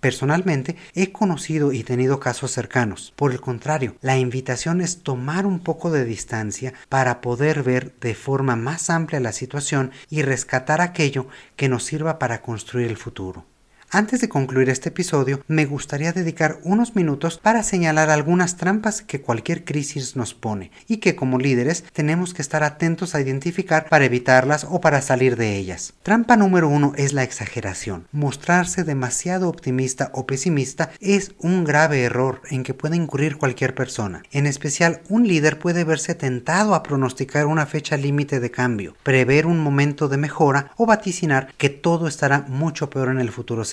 Personalmente 0.00 0.76
he 0.94 1.10
conocido 1.10 1.72
y 1.72 1.82
tenido 1.82 2.20
casos 2.20 2.52
cercanos. 2.52 3.12
Por 3.16 3.32
el 3.32 3.40
contrario, 3.40 3.96
la 4.02 4.18
invitación 4.18 4.80
es 4.80 5.02
tomar 5.02 5.46
un 5.46 5.58
poco 5.58 5.90
de 5.90 6.04
distancia 6.04 6.74
para 6.88 7.20
poder 7.20 7.62
ver 7.62 7.94
de 8.00 8.14
forma 8.14 8.56
más 8.56 8.90
amplia 8.90 9.20
la 9.20 9.32
situación 9.32 9.90
y 10.10 10.22
rescatar 10.22 10.80
aquello 10.80 11.26
que 11.56 11.68
nos 11.68 11.84
sirva 11.84 12.18
para 12.18 12.42
construir 12.42 12.88
el 12.88 12.96
futuro. 12.96 13.44
Antes 13.90 14.20
de 14.20 14.28
concluir 14.28 14.68
este 14.68 14.88
episodio, 14.88 15.42
me 15.46 15.64
gustaría 15.64 16.12
dedicar 16.12 16.58
unos 16.64 16.96
minutos 16.96 17.38
para 17.38 17.62
señalar 17.62 18.10
algunas 18.10 18.56
trampas 18.56 19.00
que 19.00 19.20
cualquier 19.20 19.64
crisis 19.64 20.16
nos 20.16 20.34
pone 20.34 20.72
y 20.88 20.96
que 20.96 21.14
como 21.14 21.38
líderes 21.38 21.84
tenemos 21.92 22.34
que 22.34 22.42
estar 22.42 22.64
atentos 22.64 23.14
a 23.14 23.20
identificar 23.20 23.88
para 23.88 24.04
evitarlas 24.04 24.66
o 24.68 24.80
para 24.80 25.00
salir 25.02 25.36
de 25.36 25.56
ellas. 25.56 25.94
Trampa 26.02 26.36
número 26.36 26.68
uno 26.68 26.94
es 26.96 27.12
la 27.12 27.22
exageración. 27.22 28.08
Mostrarse 28.10 28.82
demasiado 28.82 29.48
optimista 29.48 30.10
o 30.14 30.26
pesimista 30.26 30.90
es 31.00 31.32
un 31.38 31.64
grave 31.64 32.02
error 32.02 32.42
en 32.50 32.64
que 32.64 32.74
puede 32.74 32.96
incurrir 32.96 33.36
cualquier 33.36 33.76
persona. 33.76 34.24
En 34.32 34.46
especial, 34.46 35.00
un 35.08 35.28
líder 35.28 35.60
puede 35.60 35.84
verse 35.84 36.16
tentado 36.16 36.74
a 36.74 36.82
pronosticar 36.82 37.46
una 37.46 37.66
fecha 37.66 37.96
límite 37.96 38.40
de 38.40 38.50
cambio, 38.50 38.96
prever 39.04 39.46
un 39.46 39.60
momento 39.60 40.08
de 40.08 40.16
mejora 40.16 40.72
o 40.76 40.86
vaticinar 40.86 41.54
que 41.56 41.70
todo 41.70 42.08
estará 42.08 42.44
mucho 42.48 42.90
peor 42.90 43.10
en 43.10 43.20
el 43.20 43.30
futuro. 43.30 43.64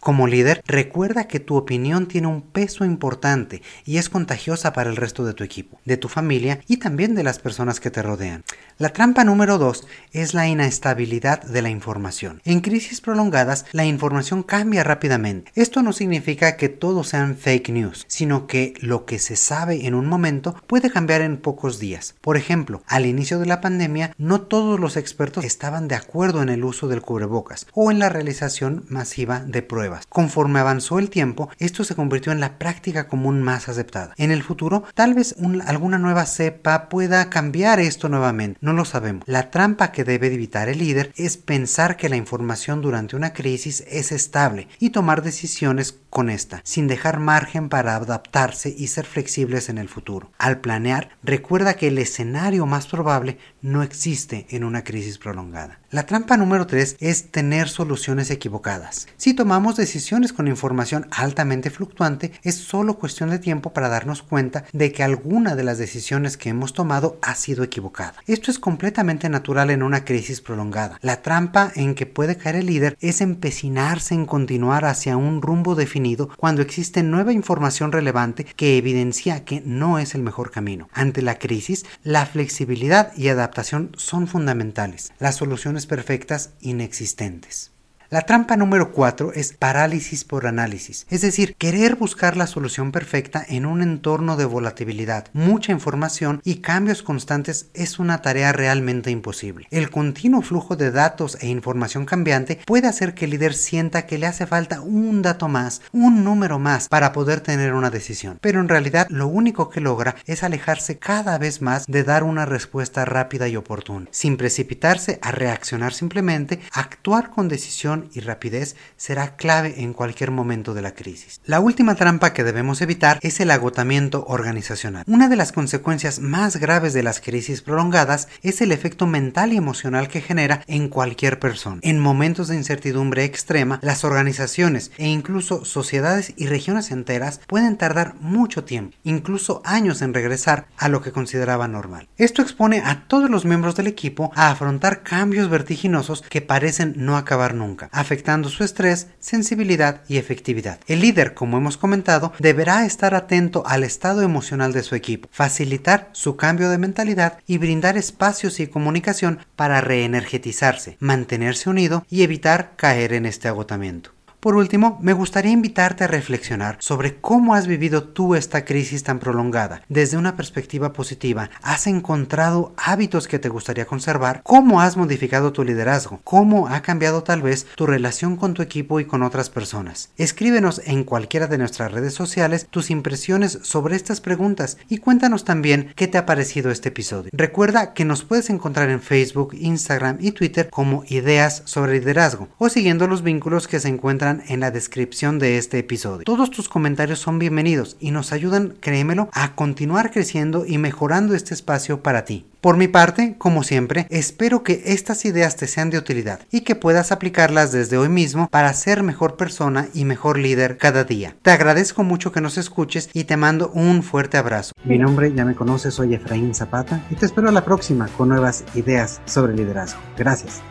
Como 0.00 0.26
líder, 0.26 0.62
recuerda 0.66 1.28
que 1.28 1.40
tu 1.40 1.56
opinión 1.56 2.06
tiene 2.06 2.26
un 2.26 2.42
peso 2.42 2.84
importante 2.84 3.62
y 3.84 3.98
es 3.98 4.08
contagiosa 4.08 4.72
para 4.72 4.90
el 4.90 4.96
resto 4.96 5.24
de 5.24 5.34
tu 5.34 5.44
equipo, 5.44 5.78
de 5.84 5.96
tu 5.96 6.08
familia 6.08 6.60
y 6.66 6.78
también 6.78 7.14
de 7.14 7.22
las 7.22 7.38
personas 7.38 7.80
que 7.80 7.90
te 7.90 8.02
rodean. 8.02 8.44
La 8.78 8.90
trampa 8.90 9.24
número 9.24 9.58
dos 9.58 9.86
es 10.12 10.34
la 10.34 10.48
inestabilidad 10.48 11.42
de 11.42 11.62
la 11.62 11.70
información. 11.70 12.40
En 12.44 12.60
crisis 12.60 13.00
prolongadas, 13.00 13.66
la 13.72 13.84
información 13.84 14.42
cambia 14.42 14.82
rápidamente. 14.82 15.52
Esto 15.54 15.82
no 15.82 15.92
significa 15.92 16.56
que 16.56 16.68
todo 16.68 17.04
sean 17.04 17.36
fake 17.36 17.68
news, 17.70 18.04
sino 18.08 18.46
que 18.46 18.74
lo 18.80 19.04
que 19.04 19.18
se 19.18 19.36
sabe 19.36 19.86
en 19.86 19.94
un 19.94 20.06
momento 20.06 20.56
puede 20.66 20.90
cambiar 20.90 21.20
en 21.20 21.36
pocos 21.36 21.78
días. 21.78 22.14
Por 22.20 22.36
ejemplo, 22.36 22.82
al 22.86 23.06
inicio 23.06 23.38
de 23.38 23.46
la 23.46 23.60
pandemia, 23.60 24.14
no 24.18 24.40
todos 24.40 24.80
los 24.80 24.96
expertos 24.96 25.44
estaban 25.44 25.88
de 25.88 25.94
acuerdo 25.94 26.42
en 26.42 26.48
el 26.48 26.64
uso 26.64 26.88
del 26.88 27.02
cubrebocas 27.02 27.66
o 27.74 27.90
en 27.90 27.98
la 27.98 28.08
realización 28.08 28.84
masiva 28.88 29.40
de 29.52 29.62
pruebas. 29.62 30.06
Conforme 30.08 30.60
avanzó 30.60 30.98
el 30.98 31.10
tiempo, 31.10 31.50
esto 31.58 31.84
se 31.84 31.94
convirtió 31.94 32.32
en 32.32 32.40
la 32.40 32.58
práctica 32.58 33.06
común 33.06 33.42
más 33.42 33.68
aceptada. 33.68 34.14
En 34.16 34.30
el 34.30 34.42
futuro, 34.42 34.84
tal 34.94 35.14
vez 35.14 35.36
alguna 35.66 35.98
nueva 35.98 36.26
cepa 36.26 36.88
pueda 36.88 37.30
cambiar 37.30 37.78
esto 37.80 38.08
nuevamente, 38.08 38.58
no 38.60 38.72
lo 38.72 38.84
sabemos. 38.84 39.24
La 39.26 39.50
trampa 39.50 39.92
que 39.92 40.04
debe 40.04 40.26
evitar 40.26 40.68
el 40.68 40.78
líder 40.78 41.12
es 41.16 41.36
pensar 41.36 41.96
que 41.96 42.08
la 42.08 42.16
información 42.16 42.80
durante 42.80 43.16
una 43.16 43.32
crisis 43.32 43.84
es 43.88 44.12
estable 44.12 44.68
y 44.78 44.90
tomar 44.90 45.22
decisiones 45.22 45.98
con 46.10 46.28
esta, 46.28 46.60
sin 46.64 46.88
dejar 46.88 47.20
margen 47.20 47.68
para 47.68 47.96
adaptarse 47.96 48.74
y 48.76 48.88
ser 48.88 49.06
flexibles 49.06 49.68
en 49.68 49.78
el 49.78 49.88
futuro. 49.88 50.30
Al 50.38 50.60
planear, 50.60 51.10
recuerda 51.22 51.74
que 51.74 51.88
el 51.88 51.98
escenario 51.98 52.66
más 52.66 52.86
probable 52.86 53.38
no 53.62 53.82
existe 53.82 54.46
en 54.50 54.64
una 54.64 54.84
crisis 54.84 55.18
prolongada. 55.18 55.80
La 55.90 56.06
trampa 56.06 56.36
número 56.36 56.66
3 56.66 56.96
es 57.00 57.30
tener 57.30 57.68
soluciones 57.68 58.30
equivocadas. 58.30 59.08
Si 59.16 59.34
tomamos 59.42 59.74
decisiones 59.74 60.32
con 60.32 60.46
información 60.46 61.08
altamente 61.10 61.68
fluctuante, 61.68 62.30
es 62.44 62.54
solo 62.54 62.94
cuestión 62.94 63.28
de 63.28 63.40
tiempo 63.40 63.72
para 63.72 63.88
darnos 63.88 64.22
cuenta 64.22 64.62
de 64.72 64.92
que 64.92 65.02
alguna 65.02 65.56
de 65.56 65.64
las 65.64 65.78
decisiones 65.78 66.36
que 66.36 66.50
hemos 66.50 66.74
tomado 66.74 67.18
ha 67.22 67.34
sido 67.34 67.64
equivocada. 67.64 68.14
Esto 68.28 68.52
es 68.52 68.60
completamente 68.60 69.28
natural 69.28 69.70
en 69.70 69.82
una 69.82 70.04
crisis 70.04 70.40
prolongada. 70.40 70.96
La 71.02 71.22
trampa 71.22 71.72
en 71.74 71.96
que 71.96 72.06
puede 72.06 72.36
caer 72.36 72.54
el 72.54 72.66
líder 72.66 72.96
es 73.00 73.20
empecinarse 73.20 74.14
en 74.14 74.26
continuar 74.26 74.84
hacia 74.84 75.16
un 75.16 75.42
rumbo 75.42 75.74
definido 75.74 76.28
cuando 76.36 76.62
existe 76.62 77.02
nueva 77.02 77.32
información 77.32 77.90
relevante 77.90 78.44
que 78.44 78.78
evidencia 78.78 79.44
que 79.44 79.60
no 79.66 79.98
es 79.98 80.14
el 80.14 80.22
mejor 80.22 80.52
camino. 80.52 80.88
Ante 80.92 81.20
la 81.20 81.40
crisis, 81.40 81.84
la 82.04 82.26
flexibilidad 82.26 83.12
y 83.16 83.26
adaptación 83.26 83.90
son 83.96 84.28
fundamentales. 84.28 85.12
Las 85.18 85.34
soluciones 85.34 85.86
perfectas 85.86 86.50
inexistentes. 86.60 87.71
La 88.12 88.26
trampa 88.26 88.58
número 88.58 88.92
4 88.92 89.32
es 89.32 89.54
parálisis 89.54 90.24
por 90.24 90.46
análisis, 90.46 91.06
es 91.08 91.22
decir, 91.22 91.54
querer 91.56 91.96
buscar 91.96 92.36
la 92.36 92.46
solución 92.46 92.92
perfecta 92.92 93.42
en 93.48 93.64
un 93.64 93.80
entorno 93.80 94.36
de 94.36 94.44
volatilidad, 94.44 95.28
mucha 95.32 95.72
información 95.72 96.42
y 96.44 96.56
cambios 96.56 97.02
constantes 97.02 97.70
es 97.72 97.98
una 97.98 98.20
tarea 98.20 98.52
realmente 98.52 99.10
imposible. 99.10 99.66
El 99.70 99.88
continuo 99.88 100.42
flujo 100.42 100.76
de 100.76 100.90
datos 100.90 101.38
e 101.40 101.48
información 101.48 102.04
cambiante 102.04 102.60
puede 102.66 102.86
hacer 102.86 103.14
que 103.14 103.24
el 103.24 103.30
líder 103.30 103.54
sienta 103.54 104.04
que 104.04 104.18
le 104.18 104.26
hace 104.26 104.46
falta 104.46 104.82
un 104.82 105.22
dato 105.22 105.48
más, 105.48 105.80
un 105.92 106.22
número 106.22 106.58
más 106.58 106.88
para 106.88 107.14
poder 107.14 107.40
tener 107.40 107.72
una 107.72 107.88
decisión, 107.88 108.36
pero 108.42 108.60
en 108.60 108.68
realidad 108.68 109.06
lo 109.08 109.26
único 109.26 109.70
que 109.70 109.80
logra 109.80 110.16
es 110.26 110.42
alejarse 110.42 110.98
cada 110.98 111.38
vez 111.38 111.62
más 111.62 111.86
de 111.86 112.04
dar 112.04 112.24
una 112.24 112.44
respuesta 112.44 113.06
rápida 113.06 113.48
y 113.48 113.56
oportuna, 113.56 114.08
sin 114.10 114.36
precipitarse 114.36 115.18
a 115.22 115.30
reaccionar 115.30 115.94
simplemente, 115.94 116.60
actuar 116.74 117.30
con 117.30 117.48
decisión 117.48 118.01
y 118.12 118.20
rapidez 118.20 118.76
será 118.96 119.36
clave 119.36 119.74
en 119.78 119.92
cualquier 119.92 120.30
momento 120.30 120.74
de 120.74 120.82
la 120.82 120.94
crisis. 120.94 121.40
La 121.44 121.60
última 121.60 121.94
trampa 121.94 122.32
que 122.32 122.44
debemos 122.44 122.80
evitar 122.82 123.18
es 123.22 123.40
el 123.40 123.50
agotamiento 123.50 124.24
organizacional. 124.28 125.04
Una 125.06 125.28
de 125.28 125.36
las 125.36 125.52
consecuencias 125.52 126.20
más 126.20 126.56
graves 126.56 126.92
de 126.92 127.02
las 127.02 127.20
crisis 127.20 127.62
prolongadas 127.62 128.28
es 128.42 128.60
el 128.60 128.72
efecto 128.72 129.06
mental 129.06 129.52
y 129.52 129.56
emocional 129.56 130.08
que 130.08 130.20
genera 130.20 130.62
en 130.66 130.88
cualquier 130.88 131.38
persona. 131.38 131.80
En 131.82 131.98
momentos 131.98 132.48
de 132.48 132.56
incertidumbre 132.56 133.24
extrema, 133.24 133.78
las 133.82 134.04
organizaciones 134.04 134.90
e 134.98 135.08
incluso 135.08 135.64
sociedades 135.64 136.34
y 136.36 136.46
regiones 136.46 136.90
enteras 136.90 137.40
pueden 137.46 137.76
tardar 137.76 138.14
mucho 138.20 138.64
tiempo, 138.64 138.96
incluso 139.04 139.62
años 139.64 140.02
en 140.02 140.14
regresar 140.14 140.66
a 140.76 140.88
lo 140.88 141.02
que 141.02 141.12
consideraban 141.12 141.72
normal. 141.72 142.08
Esto 142.16 142.42
expone 142.42 142.82
a 142.84 143.06
todos 143.06 143.30
los 143.30 143.44
miembros 143.44 143.76
del 143.76 143.86
equipo 143.86 144.30
a 144.34 144.50
afrontar 144.50 145.02
cambios 145.02 145.48
vertiginosos 145.48 146.22
que 146.22 146.40
parecen 146.40 146.94
no 146.96 147.16
acabar 147.16 147.54
nunca 147.54 147.88
afectando 147.92 148.48
su 148.48 148.64
estrés, 148.64 149.06
sensibilidad 149.20 150.00
y 150.08 150.16
efectividad. 150.16 150.80
El 150.88 151.00
líder, 151.00 151.34
como 151.34 151.58
hemos 151.58 151.76
comentado, 151.76 152.32
deberá 152.40 152.84
estar 152.84 153.14
atento 153.14 153.62
al 153.66 153.84
estado 153.84 154.22
emocional 154.22 154.72
de 154.72 154.82
su 154.82 154.96
equipo, 154.96 155.28
facilitar 155.30 156.08
su 156.12 156.36
cambio 156.36 156.70
de 156.70 156.78
mentalidad 156.78 157.38
y 157.46 157.58
brindar 157.58 157.96
espacios 157.96 158.58
y 158.58 158.66
comunicación 158.66 159.38
para 159.54 159.80
reenergetizarse, 159.80 160.96
mantenerse 160.98 161.70
unido 161.70 162.04
y 162.10 162.22
evitar 162.22 162.72
caer 162.76 163.12
en 163.12 163.26
este 163.26 163.48
agotamiento. 163.48 164.10
Por 164.42 164.56
último, 164.56 164.98
me 165.00 165.12
gustaría 165.12 165.52
invitarte 165.52 166.02
a 166.02 166.08
reflexionar 166.08 166.74
sobre 166.80 167.14
cómo 167.20 167.54
has 167.54 167.68
vivido 167.68 168.02
tú 168.02 168.34
esta 168.34 168.64
crisis 168.64 169.04
tan 169.04 169.20
prolongada. 169.20 169.82
Desde 169.88 170.16
una 170.16 170.34
perspectiva 170.34 170.92
positiva, 170.92 171.50
¿has 171.62 171.86
encontrado 171.86 172.74
hábitos 172.76 173.28
que 173.28 173.38
te 173.38 173.48
gustaría 173.48 173.84
conservar? 173.84 174.40
¿Cómo 174.42 174.80
has 174.80 174.96
modificado 174.96 175.52
tu 175.52 175.62
liderazgo? 175.62 176.20
¿Cómo 176.24 176.66
ha 176.66 176.82
cambiado 176.82 177.22
tal 177.22 177.40
vez 177.40 177.68
tu 177.76 177.86
relación 177.86 178.34
con 178.34 178.52
tu 178.52 178.62
equipo 178.62 178.98
y 178.98 179.04
con 179.04 179.22
otras 179.22 179.48
personas? 179.48 180.10
Escríbenos 180.16 180.82
en 180.86 181.04
cualquiera 181.04 181.46
de 181.46 181.58
nuestras 181.58 181.92
redes 181.92 182.14
sociales 182.14 182.66
tus 182.68 182.90
impresiones 182.90 183.60
sobre 183.62 183.94
estas 183.94 184.20
preguntas 184.20 184.76
y 184.88 184.98
cuéntanos 184.98 185.44
también 185.44 185.92
qué 185.94 186.08
te 186.08 186.18
ha 186.18 186.26
parecido 186.26 186.72
este 186.72 186.88
episodio. 186.88 187.30
Recuerda 187.32 187.94
que 187.94 188.04
nos 188.04 188.24
puedes 188.24 188.50
encontrar 188.50 188.90
en 188.90 189.02
Facebook, 189.02 189.54
Instagram 189.54 190.16
y 190.18 190.32
Twitter 190.32 190.68
como 190.68 191.04
Ideas 191.06 191.62
sobre 191.64 192.00
Liderazgo 192.00 192.48
o 192.58 192.68
siguiendo 192.68 193.06
los 193.06 193.22
vínculos 193.22 193.68
que 193.68 193.78
se 193.78 193.86
encuentran 193.86 194.31
en 194.46 194.60
la 194.60 194.70
descripción 194.70 195.38
de 195.38 195.58
este 195.58 195.80
episodio. 195.80 196.24
Todos 196.24 196.50
tus 196.50 196.68
comentarios 196.68 197.18
son 197.18 197.38
bienvenidos 197.38 197.96
y 198.00 198.12
nos 198.12 198.32
ayudan, 198.32 198.76
créemelo, 198.80 199.28
a 199.32 199.54
continuar 199.54 200.10
creciendo 200.12 200.64
y 200.64 200.78
mejorando 200.78 201.34
este 201.34 201.52
espacio 201.52 202.02
para 202.02 202.24
ti. 202.24 202.46
Por 202.62 202.76
mi 202.76 202.86
parte, 202.86 203.34
como 203.38 203.64
siempre, 203.64 204.06
espero 204.08 204.62
que 204.62 204.82
estas 204.86 205.24
ideas 205.24 205.56
te 205.56 205.66
sean 205.66 205.90
de 205.90 205.98
utilidad 205.98 206.40
y 206.52 206.60
que 206.60 206.76
puedas 206.76 207.10
aplicarlas 207.10 207.72
desde 207.72 207.98
hoy 207.98 208.08
mismo 208.08 208.48
para 208.48 208.72
ser 208.72 209.02
mejor 209.02 209.36
persona 209.36 209.88
y 209.94 210.04
mejor 210.04 210.38
líder 210.38 210.78
cada 210.78 211.02
día. 211.02 211.34
Te 211.42 211.50
agradezco 211.50 212.04
mucho 212.04 212.30
que 212.30 212.40
nos 212.40 212.58
escuches 212.58 213.10
y 213.12 213.24
te 213.24 213.36
mando 213.36 213.72
un 213.74 214.04
fuerte 214.04 214.36
abrazo. 214.36 214.74
Mi 214.84 214.96
nombre, 214.96 215.34
ya 215.34 215.44
me 215.44 215.56
conoces, 215.56 215.94
soy 215.94 216.14
Efraín 216.14 216.54
Zapata 216.54 217.04
y 217.10 217.16
te 217.16 217.26
espero 217.26 217.48
a 217.48 217.52
la 217.52 217.64
próxima 217.64 218.06
con 218.16 218.28
nuevas 218.28 218.64
ideas 218.74 219.20
sobre 219.24 219.56
liderazgo. 219.56 220.00
Gracias. 220.16 220.62